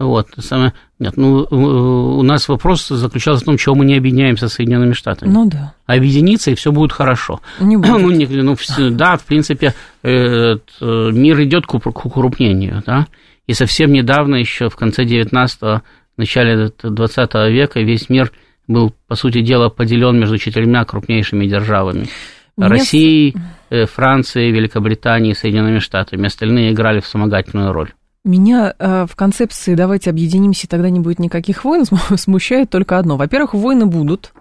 [0.00, 0.72] Вот, самое...
[0.98, 5.30] Нет, ну, у нас вопрос заключался в том, чего мы не объединяемся с Соединенными Штатами.
[5.30, 5.74] Ну да.
[5.86, 7.40] Объединиться, и все будет хорошо.
[7.60, 7.90] Не будет.
[7.90, 8.56] ну, не, ну,
[8.90, 13.06] да, в принципе, э, мир идет к укрупнению, да,
[13.46, 15.82] и совсем недавно, еще в конце 19-го,
[16.16, 18.32] начале 20 века, весь мир
[18.66, 22.08] был, по сути дела, поделен между четырьмя крупнейшими державами.
[22.56, 22.68] Мне...
[22.68, 23.36] Россией,
[23.70, 26.26] э, Францией, Великобританией, Соединенными Штатами.
[26.26, 27.92] Остальные играли в вспомогательную роль.
[28.24, 31.84] Меня э, в концепции «давайте объединимся, тогда не будет никаких войн»
[32.16, 33.16] смущает только одно.
[33.16, 34.32] Во-первых, войны будут,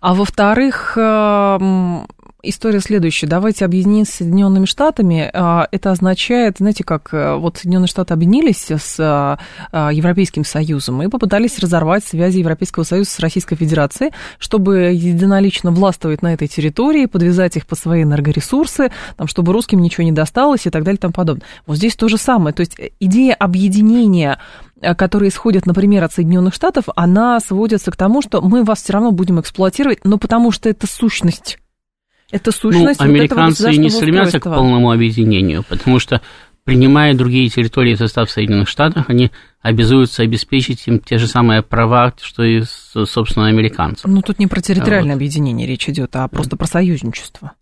[0.00, 1.58] а во-вторых, э,
[2.48, 3.26] история следующая.
[3.26, 5.30] Давайте объединимся с Соединенными Штатами.
[5.32, 9.38] А, это означает, знаете, как э, вот Соединенные Штаты объединились с а,
[9.72, 16.22] а, Европейским Союзом и попытались разорвать связи Европейского Союза с Российской Федерацией, чтобы единолично властвовать
[16.22, 20.70] на этой территории, подвязать их под свои энергоресурсы, там, чтобы русским ничего не досталось и
[20.70, 21.46] так далее и тому подобное.
[21.66, 22.54] Вот здесь то же самое.
[22.54, 24.38] То есть э, идея объединения
[24.80, 28.92] э, которые исходят, например, от Соединенных Штатов, она сводится к тому, что мы вас все
[28.92, 31.58] равно будем эксплуатировать, но потому что это сущность
[32.30, 36.20] это сущность ну, американцы вот не стремятся к полному объединению, потому что,
[36.64, 42.12] принимая другие территории в состав Соединенных Штатов, они обязуются обеспечить им те же самые права,
[42.20, 44.12] что и, собственно, американцам.
[44.12, 45.18] Ну, тут не про территориальное вот.
[45.18, 47.52] объединение речь идет, а просто про союзничество.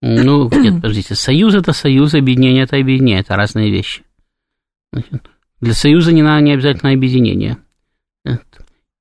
[0.00, 4.02] Ну, нет, подождите, союз– это союз, объединение– это объединение, это разные вещи.
[5.60, 7.58] Для союза не надо не обязательно объединение.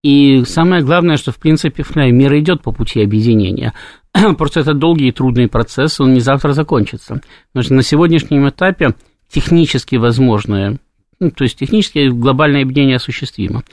[0.01, 3.73] И самое главное, что, в принципе, мир идет по пути объединения.
[4.37, 7.21] Просто это долгий и трудный процесс, он не завтра закончится.
[7.51, 8.93] Потому что на сегодняшнем этапе
[9.29, 10.79] технически возможное,
[11.19, 13.63] ну, то есть технически глобальное объединение осуществимо.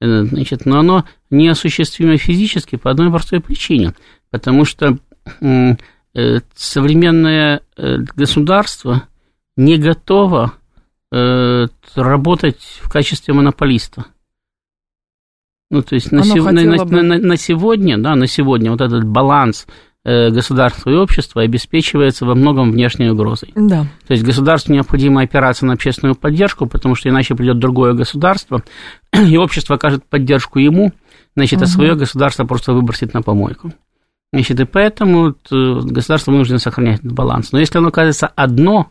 [0.00, 3.94] Э, значит, но оно не осуществимо физически по одной простой причине.
[4.30, 4.98] Потому что
[5.42, 5.76] э,
[6.54, 9.04] современное э, государство
[9.56, 10.54] не готово
[11.12, 14.06] работать в качестве монополиста.
[15.68, 16.44] Ну, то есть на, сев...
[16.44, 19.66] на, на, на, на сегодня, да, на сегодня вот этот баланс
[20.02, 23.52] Э, государства и общества обеспечивается во многом внешней угрозой.
[23.54, 23.86] Да.
[24.06, 28.62] То есть государству необходимо опираться на общественную поддержку, потому что иначе придет другое государство,
[29.12, 30.92] и общество окажет поддержку ему,
[31.36, 31.64] значит, угу.
[31.64, 33.74] а свое государство просто выбросит на помойку.
[34.32, 37.52] Значит, и поэтому государство вынуждено сохранять этот баланс.
[37.52, 38.90] Но если оно окажется одно,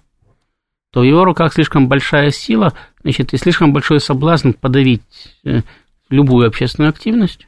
[0.91, 5.01] то в его руках слишком большая сила, значит, и слишком большой соблазн подавить
[5.43, 5.61] э,
[6.09, 7.47] любую общественную активность.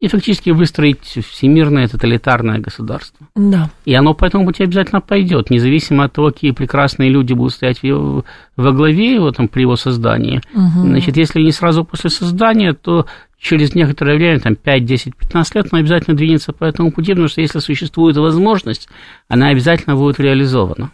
[0.00, 3.26] И фактически выстроить всемирное тоталитарное государство.
[3.34, 3.70] Да.
[3.84, 7.80] И оно по этому пути обязательно пойдет, независимо от того, какие прекрасные люди будут стоять
[7.82, 8.24] его,
[8.56, 10.40] во главе его там, при его создании.
[10.54, 10.86] Угу.
[10.86, 13.06] Значит, если не сразу после создания, то
[13.40, 17.28] через некоторое время, там 5, 10, 15 лет, он обязательно двинется по этому пути, потому
[17.28, 18.88] что если существует возможность,
[19.28, 20.92] она обязательно будет реализована.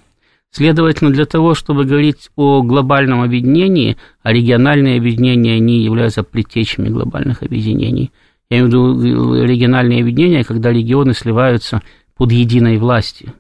[0.50, 7.42] Следовательно, для того, чтобы говорить о глобальном объединении, а региональные объединения, они являются предтечами глобальных
[7.42, 8.12] объединений.
[8.50, 11.82] Я имею в виду региональные объединения, когда регионы сливаются
[12.16, 13.34] под единой властью.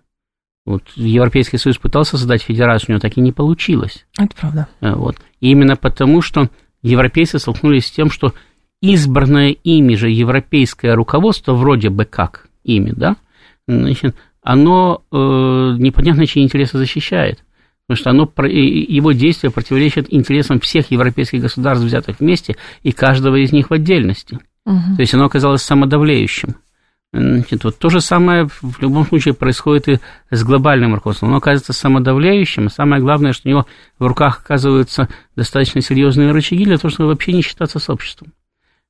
[0.66, 4.06] Вот Европейский Союз пытался создать федерацию, у него так и не получилось.
[4.18, 4.68] Это правда.
[4.80, 5.16] Э, вот.
[5.40, 6.48] И именно потому, что
[6.82, 8.32] европейцы столкнулись с тем, что
[8.80, 13.16] избранное ими же европейское руководство, вроде бы как ими, да,
[13.66, 17.44] значит, оно э, непонятно чьи интересы защищает.
[17.86, 23.52] Потому что оно, его действия противоречат интересам всех европейских государств, взятых вместе, и каждого из
[23.52, 24.38] них в отдельности.
[24.66, 24.96] Угу.
[24.96, 26.56] То есть оно оказалось самодавляющим.
[27.12, 30.00] Значит, вот то же самое в любом случае происходит и
[30.30, 31.28] с глобальным руководством.
[31.28, 33.66] Оно оказывается самодавляющим, и самое главное, что у него
[34.00, 38.32] в руках оказываются достаточно серьезные рычаги для того, чтобы вообще не считаться с обществом.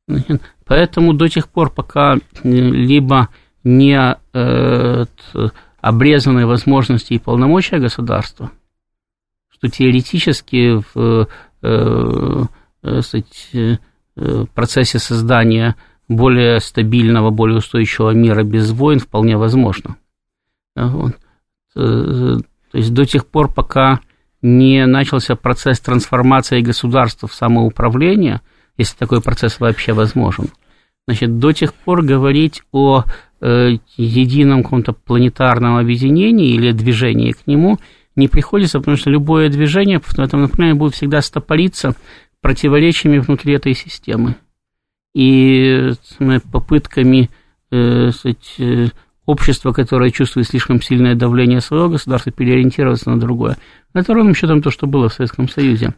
[0.09, 3.29] Значит, поэтому до тех пор, пока либо
[3.63, 5.05] не э,
[5.83, 8.51] обрезаны возможности и полномочия государства,
[9.51, 11.29] что теоретически в
[11.63, 12.45] э,
[12.83, 13.73] э,
[14.17, 15.77] э, процессе создания
[16.09, 19.97] более стабильного, более устойчивого мира без войн вполне возможно.
[20.77, 21.15] Вот.
[21.77, 22.37] Э,
[22.71, 24.01] то есть до тех пор, пока
[24.43, 28.41] не начался процесс трансформации государства в самоуправление,
[28.77, 30.49] если такой процесс вообще возможен,
[31.07, 33.05] значит, до тех пор говорить о
[33.47, 37.79] Э, едином каком-то планетарном объединении или движении к нему
[38.17, 41.95] не приходится, потому что любое движение в этом направлении будет всегда стопориться
[42.45, 44.37] противоречиями внутри этой системы.
[45.15, 45.93] И
[46.53, 47.31] попытками
[47.71, 48.89] э, сказать, э,
[49.25, 53.57] общества, которое чувствует слишком сильное давление своего государства, переориентироваться на другое.
[53.95, 55.95] Это ровным счетом то, что было в Советском Союзе.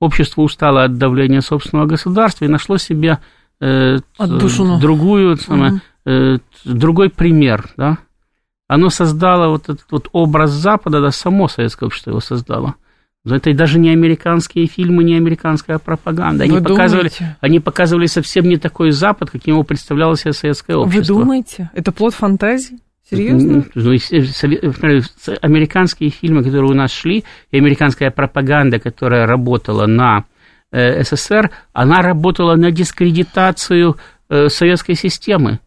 [0.00, 3.20] Общество устало от давления собственного государства и нашло себе
[3.60, 7.98] э, другую, самое, Э, другой пример, да,
[8.66, 12.74] оно создало вот этот вот образ Запада, да, само советское общество его создало.
[13.26, 16.44] Это даже не американские фильмы, не американская пропаганда.
[16.44, 17.10] Они, показывали,
[17.40, 21.14] они показывали совсем не такой Запад, каким его представляло себе советское общество.
[21.14, 21.70] Вы думаете?
[21.72, 22.78] Это плод фантазии?
[23.10, 23.64] Серьезно?
[23.74, 23.92] Ну,
[25.42, 30.24] американские фильмы, которые у нас шли, и американская пропаганда, которая работала на
[30.70, 33.96] э, СССР, она работала на дискредитацию
[34.28, 35.60] э, советской системы.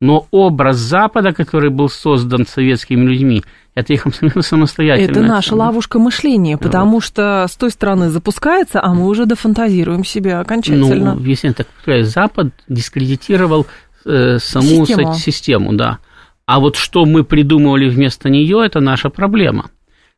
[0.00, 3.42] Но образ Запада, который был создан советскими людьми,
[3.74, 5.10] это их абсолютно самостоятельно.
[5.10, 7.04] Это наша ловушка мышления, потому вот.
[7.04, 11.14] что с той стороны запускается, а мы уже дофантазируем себя окончательно.
[11.14, 13.66] Ну, если так сказать, Запад дискредитировал
[14.04, 15.14] э, саму систему.
[15.14, 15.98] систему, да.
[16.46, 19.70] А вот что мы придумывали вместо нее, это наша проблема.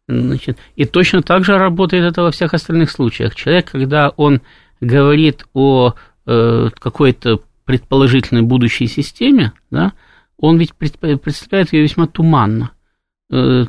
[0.09, 3.35] Значит, и точно так же работает это во всех остальных случаях.
[3.35, 4.41] Человек, когда он
[4.81, 5.95] говорит о
[6.27, 9.93] э, какой-то предположительной будущей системе, да,
[10.39, 12.71] он ведь представляет ее весьма туманно.
[13.31, 13.65] Э,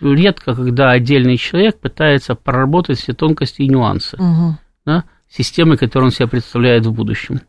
[0.00, 4.58] редко, когда отдельный человек пытается проработать все тонкости и нюансы угу.
[4.84, 7.40] да, системы, которую он себе представляет в будущем.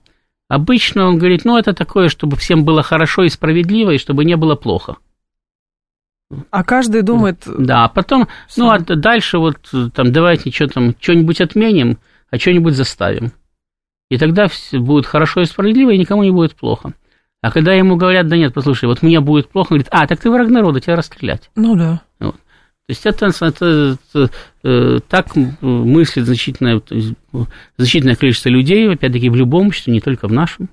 [0.47, 4.37] Обычно он говорит, ну, это такое, чтобы всем было хорошо и справедливо, и чтобы не
[4.37, 4.95] было плохо.
[6.49, 7.43] А каждый думает...
[7.45, 8.65] Да, а потом, сам.
[8.65, 9.57] ну, а дальше вот
[9.93, 11.97] там давайте что там, что-нибудь отменим,
[12.31, 13.31] а что-нибудь заставим.
[14.09, 16.93] И тогда все будет хорошо и справедливо, и никому не будет плохо.
[17.41, 20.19] А когда ему говорят, да нет, послушай, вот мне будет плохо, он говорит, а, так
[20.19, 21.49] ты враг народа, тебя расстрелять.
[21.55, 22.01] Ну да.
[22.19, 22.35] Вот.
[22.35, 24.31] То есть это, это, это,
[24.63, 26.81] э, так мыслит значительное,
[27.77, 30.69] значительное количество людей, опять-таки, в любом обществе, не только в нашем.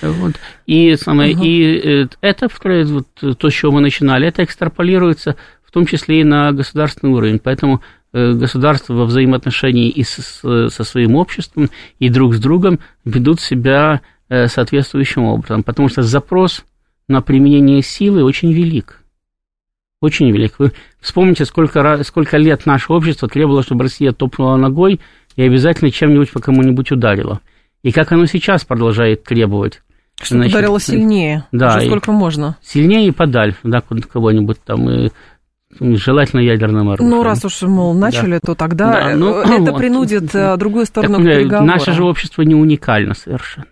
[0.00, 0.34] Вот.
[0.66, 1.44] И, самое, угу.
[1.44, 3.06] и э, это, вот,
[3.38, 7.38] то, с чего мы начинали, это экстраполируется в том числе и на государственный уровень.
[7.38, 7.82] Поэтому
[8.12, 14.48] государства во взаимоотношении и со, со своим обществом, и друг с другом ведут себя э,
[14.48, 16.64] соответствующим образом, потому что запрос
[17.08, 19.02] на применение силы очень велик.
[20.00, 20.54] Очень велик.
[20.58, 25.00] Вы вспомните, сколько, сколько лет наше общество требовало, чтобы Россия топнула ногой
[25.36, 27.40] и обязательно чем-нибудь по кому-нибудь ударила.
[27.82, 29.80] И как оно сейчас продолжает требовать.
[30.20, 31.46] Чтобы ударило сильнее.
[31.52, 31.76] Да.
[31.76, 32.56] Уже сколько можно.
[32.62, 34.88] Сильнее и подаль, да, кого-нибудь там.
[34.90, 35.10] И
[35.80, 37.10] Желательно ядерным оружием.
[37.10, 38.40] Ну, раз уж, мол, начали, да.
[38.40, 39.78] то тогда да, ну, это вот.
[39.78, 41.66] принудит э, другую сторону так, к переговорам.
[41.66, 43.66] Наше же общество не уникально совершенно.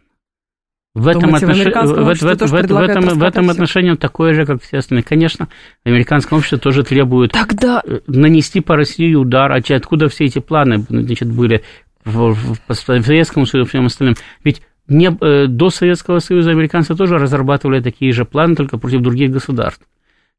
[0.93, 1.57] В этом, отнош...
[1.57, 5.05] в, в, в, в, этом, в этом отношении он такое же, как все остальные.
[5.05, 5.49] Конечно,
[5.85, 7.81] американское общество тоже требует Тогда...
[7.85, 9.53] Э, нанести по России удар.
[9.53, 11.63] А откуда все эти планы значит, были
[12.05, 14.17] в, в, в Советском Союзе и всем остальным?
[14.43, 19.31] Ведь не, э, до Советского Союза американцы тоже разрабатывали такие же планы, только против других
[19.31, 19.87] государств.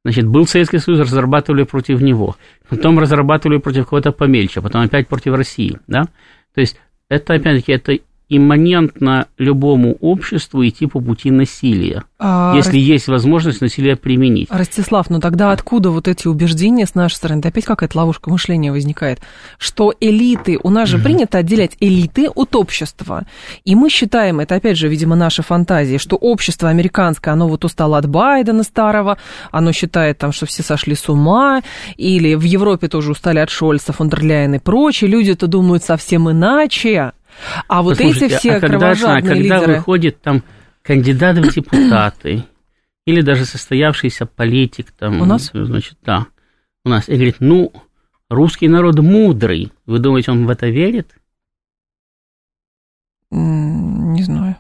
[0.04, 2.36] Значит, был Советский Союз, разрабатывали против него,
[2.68, 6.06] потом разрабатывали против кого-то помельче, потом опять против России, да?
[6.56, 8.00] То есть это, опять-таки, это
[8.32, 12.88] имманентно любому обществу идти по пути насилия, а, если Рас...
[12.88, 14.48] есть возможность насилие применить.
[14.50, 17.42] Ростислав, ну тогда откуда вот эти убеждения с нашей стороны?
[17.42, 19.20] Да опять какая-то ловушка мышления возникает,
[19.58, 21.04] что элиты, у нас же mm-hmm.
[21.04, 23.26] принято отделять элиты от общества,
[23.66, 27.98] и мы считаем, это опять же, видимо, наша фантазия, что общество американское, оно вот устало
[27.98, 29.18] от Байдена старого,
[29.52, 31.64] оно считает там, что все сошли с ума,
[31.98, 37.12] или в Европе тоже устали от Шольца, фон и прочие, люди-то думают совсем иначе,
[37.68, 39.76] а вот Послушайте, эти все а когда, кровожадные а когда лидеры...
[39.76, 40.44] выходит там
[40.82, 42.46] кандидат в депутаты
[43.06, 45.22] или даже состоявшийся политик там...
[45.22, 45.52] У нас?
[45.54, 46.28] Значит, да,
[46.86, 47.10] у нас.
[47.10, 47.72] И говорит, ну,
[48.30, 49.72] русский народ мудрый.
[49.86, 51.16] Вы думаете, он в это верит?
[53.32, 54.58] Не знаю.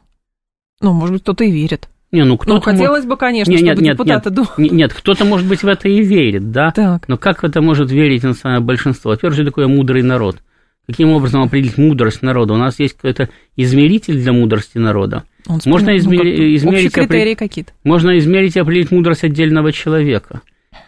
[0.79, 1.89] Ну, может быть, кто-то и верит.
[2.11, 3.07] Не, ну, кто ну хотелось может...
[3.07, 4.69] бы, конечно, нет, чтобы нет, депутаты нет, думали.
[4.75, 6.71] Нет, кто-то, может быть, в это и верит, да?
[6.71, 7.07] Так.
[7.07, 9.11] Но как в это может верить национальное большинство?
[9.11, 10.41] Во-первых, что такое мудрый народ?
[10.91, 12.53] Каким образом определить мудрость народа?
[12.53, 15.23] У нас есть какой-то измеритель для мудрости народа.
[15.47, 17.71] Он можно измери- ну, измерить критерии какие-то.
[17.85, 20.41] Можно измерить и определить мудрость отдельного человека.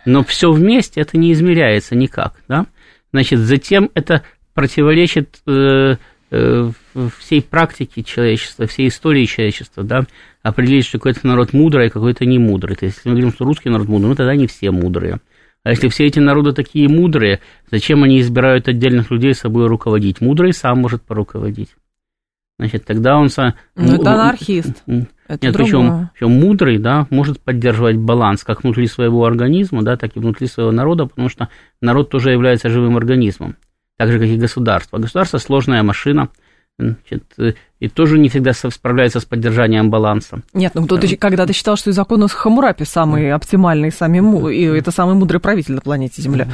[0.06, 2.34] Но все вместе это не измеряется никак.
[2.50, 2.66] Да?
[3.14, 4.24] Значит, затем это
[4.54, 5.96] противоречит э,
[6.32, 6.72] э,
[7.18, 10.06] всей практике человечества, всей истории человечества, да,
[10.42, 12.76] определить, что какой-то народ мудрый, а какой-то не мудрый.
[12.76, 15.20] То есть, если мы говорим, что русский народ мудрый, ну тогда не все мудрые.
[15.64, 17.40] А если все эти народы такие мудрые,
[17.72, 20.20] зачем они избирают отдельных людей собой руководить?
[20.20, 21.70] Мудрый сам может поруководить.
[22.60, 23.30] Значит, тогда он...
[23.30, 23.56] Со...
[23.76, 24.84] Ну, это анархист.
[25.28, 30.16] Это Нет, причем, причем мудрый, да, может поддерживать баланс как внутри своего организма, да, так
[30.16, 31.50] и внутри своего народа, потому что
[31.82, 33.56] народ тоже является живым организмом,
[33.98, 34.98] так же, как и государство.
[34.98, 36.30] Государство– сложная машина–
[36.80, 40.42] Значит, э, и тоже не всегда справляется с поддержанием баланса.
[40.54, 44.90] Нет, ну кто-то э, когда-то считал, что и законы Хамурапи самый оптимальный, самый, и это
[44.90, 46.48] самый мудрый правитель на планете Земля.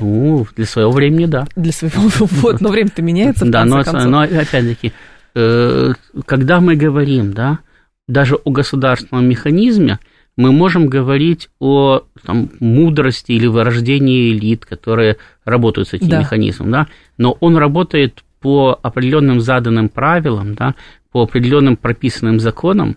[0.00, 1.46] Ну, для своего времени, да.
[1.54, 4.92] Для своего, вот, но время-то меняется, Да, но, но опять-таки,
[5.34, 5.92] э,
[6.24, 7.58] когда мы говорим, да,
[8.06, 9.98] даже о государственном механизме,
[10.38, 16.20] мы можем говорить о там, мудрости или вырождении элит, которые работают с этим да.
[16.20, 16.86] механизмом, да,
[17.18, 20.74] но он работает по определенным заданным правилам, да,
[21.10, 22.96] по определенным прописанным законам,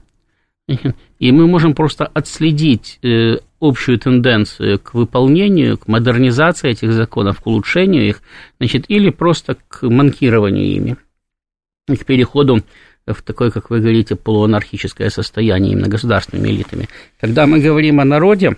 [1.19, 7.47] и мы можем просто отследить э, общую тенденцию к выполнению, к модернизации этих законов, к
[7.47, 8.21] улучшению их,
[8.59, 10.97] значит, или просто к манкированию ими,
[11.87, 12.63] к переходу
[13.05, 16.87] в такое, как вы говорите, полуанархическое состояние именно государственными элитами.
[17.19, 18.57] Когда мы говорим о народе,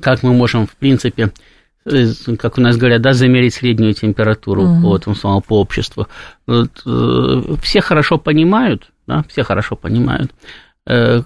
[0.00, 1.32] как мы можем, в принципе,
[2.38, 4.82] как у нас говорят, да, замерить среднюю температуру угу.
[4.82, 6.06] по, этому самому, по обществу.
[6.46, 10.32] Вот, э, все хорошо понимают, да, все хорошо понимают
[10.86, 11.22] э,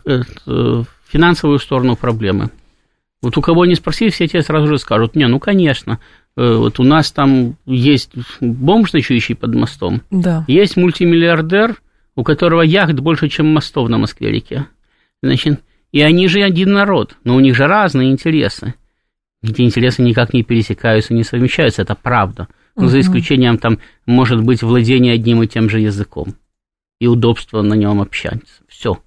[1.09, 2.51] финансовую сторону проблемы.
[3.23, 6.01] Вот у кого не спросили, все тебе сразу же скажут, не, ну, конечно,
[6.35, 8.11] вот у нас там есть
[8.41, 10.45] бомж, ночующий под мостом, да.
[10.49, 11.77] есть мультимиллиардер,
[12.17, 14.67] у которого яхт больше, чем мостов на Москве-реке.
[15.23, 15.61] Значит,
[15.93, 18.75] и они же один народ, но у них же разные интересы
[19.43, 22.49] эти интересы никак не пересекаются, не совмещаются, это правда.
[22.77, 26.35] Но за исключением там может быть владение одним и тем же языком
[27.03, 28.63] и удобство на нем общаться.
[28.69, 29.01] Все.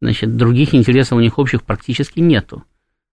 [0.00, 2.62] Значит, других интересов у них общих практически нету.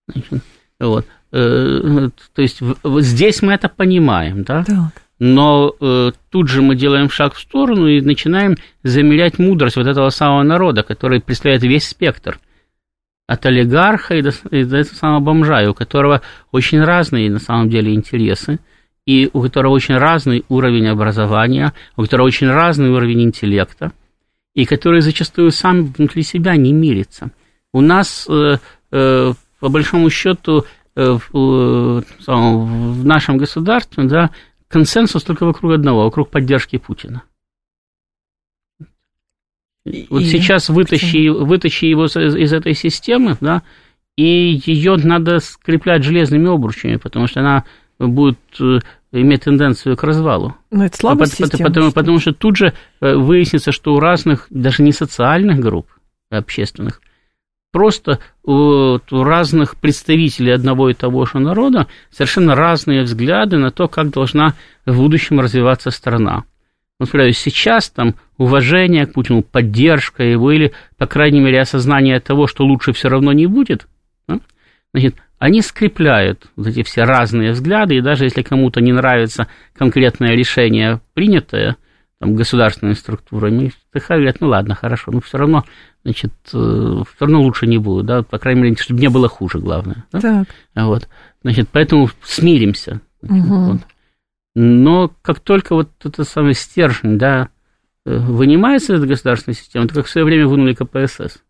[0.08, 0.44] Значит,
[0.80, 1.08] вот.
[1.32, 4.64] Э, то есть вот здесь мы это понимаем, да?
[4.64, 5.02] Так.
[5.18, 10.12] Но э, тут же мы делаем шаг в сторону и начинаем замерять мудрость вот этого
[10.12, 12.40] самого народа, который представляет весь спектр
[13.28, 16.22] от олигарха и до, и до этого самого бомжа, и у которого
[16.52, 18.60] очень разные на самом деле интересы,
[19.06, 23.92] и у которого очень разный уровень образования, у которого очень разный уровень интеллекта,
[24.54, 27.32] и который зачастую сам внутри себя не мирится.
[27.74, 28.58] У нас, э,
[28.92, 30.66] э, по большому счету,
[30.96, 34.32] э, в, в нашем государстве да,
[34.68, 37.24] консенсус только вокруг одного, вокруг поддержки Путина.
[40.10, 40.26] Вот и...
[40.26, 43.64] сейчас вытащи, вытащи его из, из этой системы, да,
[44.16, 47.64] и ее надо скреплять железными обручами, потому что она
[48.00, 48.80] будет э,
[49.12, 50.56] иметь тенденцию к развалу.
[50.72, 54.48] Но это слабость потому, системы, потому, потому что тут же э, выяснится, что у разных,
[54.50, 55.88] даже не социальных групп
[56.30, 57.02] общественных,
[57.72, 64.10] просто у разных представителей одного и того же народа совершенно разные взгляды на то, как
[64.10, 66.46] должна в будущем развиваться страна
[67.00, 72.66] например, сейчас там уважение к Путину, поддержка его или, по крайней мере, осознание того, что
[72.66, 73.88] лучше все равно не будет,
[74.28, 74.39] да?
[74.93, 80.34] значит, они скрепляют вот эти все разные взгляды, и даже если кому-то не нравится конкретное
[80.36, 81.78] решение принятое,
[82.20, 83.72] там, государственными структурами.
[83.93, 85.66] ТХ говорят, ну ладно, хорошо, но все равно,
[86.04, 89.60] значит, э, все равно лучше не будет, да, по крайней мере, чтобы не было хуже,
[89.60, 90.06] главное.
[90.12, 90.20] Да?
[90.20, 90.48] Так.
[90.74, 91.08] Вот,
[91.43, 93.02] значит, поэтому смиримся.
[93.22, 93.72] Мгм.
[93.72, 93.82] вот.
[94.60, 97.49] Но как только вот это самый стержень, да,
[98.08, 101.43] э, вынимается из государственной системы, это как в свое время вынули КПСС.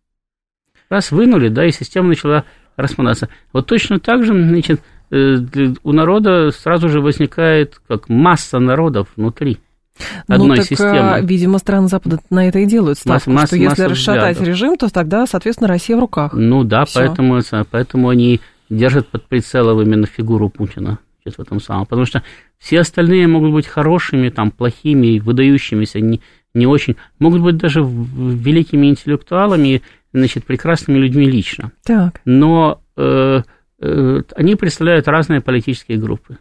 [0.89, 2.43] Раз вынули, да, и система начала
[2.76, 3.30] распадаться.
[3.53, 4.82] Вот точно так же, значит,
[5.12, 5.38] э,
[5.84, 9.60] у народа сразу же возникает как масса народов внутри
[10.28, 10.99] одной ну, так, системы.
[10.99, 14.47] а, видимо, страны Запада на это и делают ставку, Масса- что если расшатать взглядов.
[14.53, 16.34] режим, то тогда, соответственно, Россия в руках.
[16.34, 16.99] Ну да, Всё.
[16.99, 20.99] поэтому, это- поэтому они держат под прицелом именно фигуру Путина
[21.36, 21.86] в этом самом.
[21.86, 22.24] Потому что
[22.58, 26.22] все остальные могут быть хорошими, там, плохими, выдающимися, не,
[26.54, 26.96] не очень.
[27.20, 29.82] Могут быть даже великими интеллектуалами,
[30.14, 31.72] значит, прекрасными людьми лично.
[31.84, 32.22] Так.
[32.26, 33.42] Но э,
[33.80, 36.38] э, они представляют разные политические группы.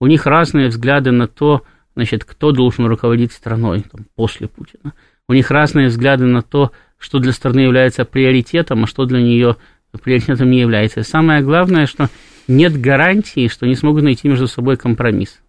[0.00, 1.62] У них разные взгляды на то,
[1.94, 4.92] значит, кто должен руководить страной там, после Путина.
[5.28, 9.56] У них разные взгляды на то, что для страны является приоритетом, а что для нее
[10.02, 11.00] приоритетом не является.
[11.00, 12.08] И самое главное, что
[12.48, 15.40] нет гарантии, что они смогут найти между собой компромисс.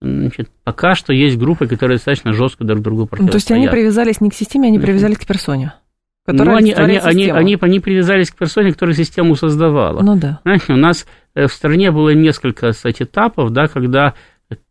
[0.00, 3.32] Значит, пока что есть группы, которые достаточно жестко друг другу Ну, противостоят.
[3.32, 5.72] то есть они привязались не к системе, они привязались к персоне,
[6.26, 10.02] Ну, они, они, они, они, они привязались к персоне, которая систему создавала.
[10.02, 10.40] Ну да.
[10.44, 14.14] Знаете, у нас э, в стране было несколько кстати, этапов, да, когда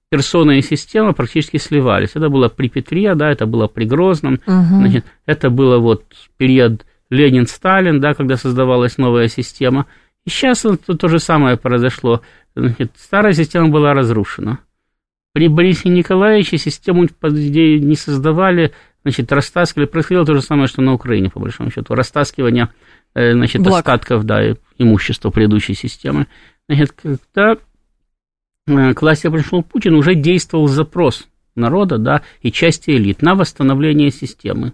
[0.10, 2.12] персона и система практически сливались.
[2.14, 4.82] Это было при Петре, да, это было при Грозном, Мгм.
[4.82, 6.04] значит, это было вот
[6.38, 9.88] период Ленин-Сталин, да, когда создавалась новая система.
[10.26, 12.22] И сейчас то, то же самое произошло.
[12.56, 14.60] Значит, старая система была разрушена.
[15.34, 18.74] При Борисе Николаевиче систему не создавали,
[19.04, 19.86] значит, растаскивали.
[19.86, 21.94] Происходило то же самое, что на Украине, по большому счету.
[21.94, 22.70] Растаскивание,
[23.14, 23.80] э, значит, Благ.
[23.80, 24.42] остатков, да,
[24.78, 26.28] имущества предыдущей системы.
[26.68, 27.58] Значит, когда
[28.68, 34.12] э, к власти пришел Путин, уже действовал запрос народа, да, и части элит на восстановление
[34.12, 34.74] системы.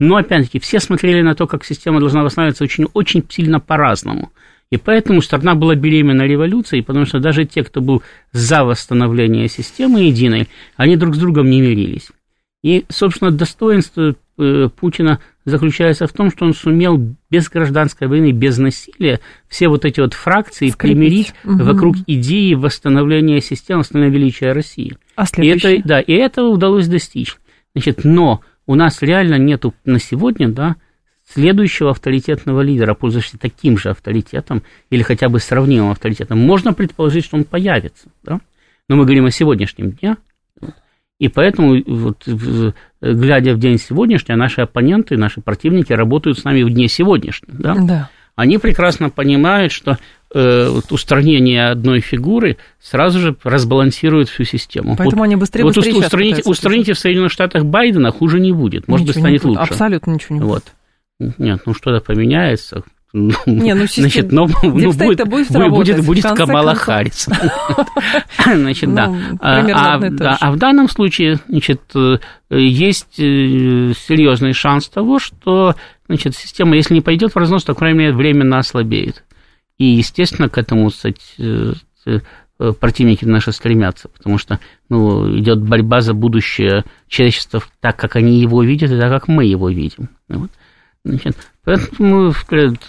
[0.00, 4.30] Но, опять-таки, все смотрели на то, как система должна восстанавливаться очень, очень сильно по-разному.
[4.70, 8.02] И поэтому страна была беременна революцией, потому что даже те, кто был
[8.32, 12.08] за восстановление системы единой, они друг с другом не мирились.
[12.62, 17.00] И, собственно, достоинство э, Путина заключается в том, что он сумел
[17.30, 20.76] без гражданской войны, без насилия все вот эти вот фракции Скрепить.
[20.96, 21.64] примирить Мгм.
[21.64, 24.98] вокруг идеи восстановления системы, восстановления величия России.
[25.16, 25.78] А И следующее?
[25.78, 27.36] это, да, и этого удалось достичь.
[27.74, 30.76] Значит, но у нас реально нету на сегодня, да,
[31.32, 36.38] следующего авторитетного лидера, пользующегося таким же авторитетом или хотя бы сравнимым авторитетом.
[36.38, 38.40] Можно предположить, что он появится, да?
[38.88, 40.16] но мы говорим о сегодняшнем дне.
[41.18, 42.28] И поэтому, вот,
[43.00, 47.56] глядя в день сегодняшний, наши оппоненты, наши противники работают с нами в дне сегодняшнем.
[47.58, 47.74] Да?
[47.74, 48.10] Да.
[48.36, 49.98] они прекрасно понимают, что
[50.32, 54.94] э, вот устранение одной фигуры сразу же разбалансирует всю систему.
[54.96, 58.86] Поэтому вот, они быстрее, вот быстрее устраните, устраните в Соединенных Штатах Байдена, хуже не будет.
[58.86, 59.72] Может быть, Ничего станет лучше.
[59.72, 60.50] Абсолютно ничего не будет.
[60.50, 60.64] Вот.
[61.18, 62.82] Нет, ну что-то поменяется.
[63.14, 66.84] Ну, Не, ну, система- значит, но, ну, Дипстейт-то будет, будет будет, будет, Камала концов.
[66.84, 67.26] Харрис.
[68.44, 69.06] Значит, да.
[69.06, 72.18] Ну, А- а, и то да, а в данном случае, значит, э,
[72.50, 75.74] есть э, серьезный шанс того, что,
[76.06, 79.24] значит, система, если не пойдет в разнос, то, крайней мере, временно ослабеет.
[79.78, 84.58] И, естественно, к этому, кстати, э, противники наши стремятся, потому что
[84.90, 89.46] ну, идет борьба за будущее человечества так, как они его видят, и так, как мы
[89.46, 90.10] его видим.
[90.28, 90.50] Вот.
[91.08, 92.32] Значит, поэтому,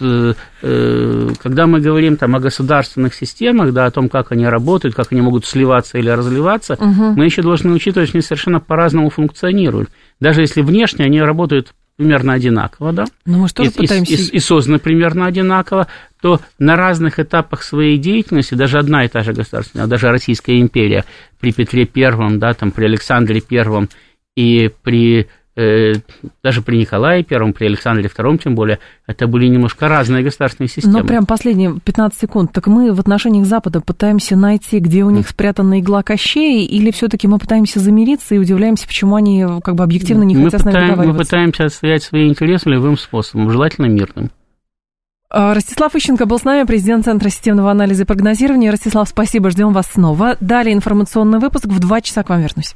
[0.02, 4.94] э, э, когда мы говорим там, о государственных системах, да, о том, как они работают,
[4.96, 7.14] как они могут сливаться или разливаться, Мгм.
[7.16, 9.90] мы еще должны учитывать, что они совершенно по-разному функционируют.
[10.20, 14.14] Даже если внешне они работают примерно одинаково, да, Но мы тоже и, пытаемся...
[14.14, 15.88] и- и созданы примерно одинаково,
[16.22, 21.06] то на разных этапах своей деятельности даже одна и та же государственная, даже Российская империя
[21.40, 23.90] при Петре Первом, да, там, при Александре Первом
[24.36, 30.24] и при даже при Николае Первом, при Александре Втором, тем более, это были немножко разные
[30.24, 31.00] государственные системы.
[31.00, 32.52] Но прям последние 15 секунд.
[32.54, 37.28] Так мы в отношениях Запада пытаемся найти, где у них спрятана игла Кощея, или все-таки
[37.28, 40.74] мы пытаемся замириться и удивляемся, почему они как бы объективно не мы, хотят с нами
[40.76, 41.26] пытаем- мы договариваться?
[41.30, 44.32] пытаемся отстоять свои интересы любым способом, желательно мирным.
[45.32, 48.72] А, Ростислав Ищенко был с нами, президент Центра системного анализа и прогнозирования.
[48.72, 50.38] Ростислав, спасибо, ждем вас снова.
[50.40, 51.66] Далее информационный выпуск.
[51.66, 52.76] В два часа к вам вернусь.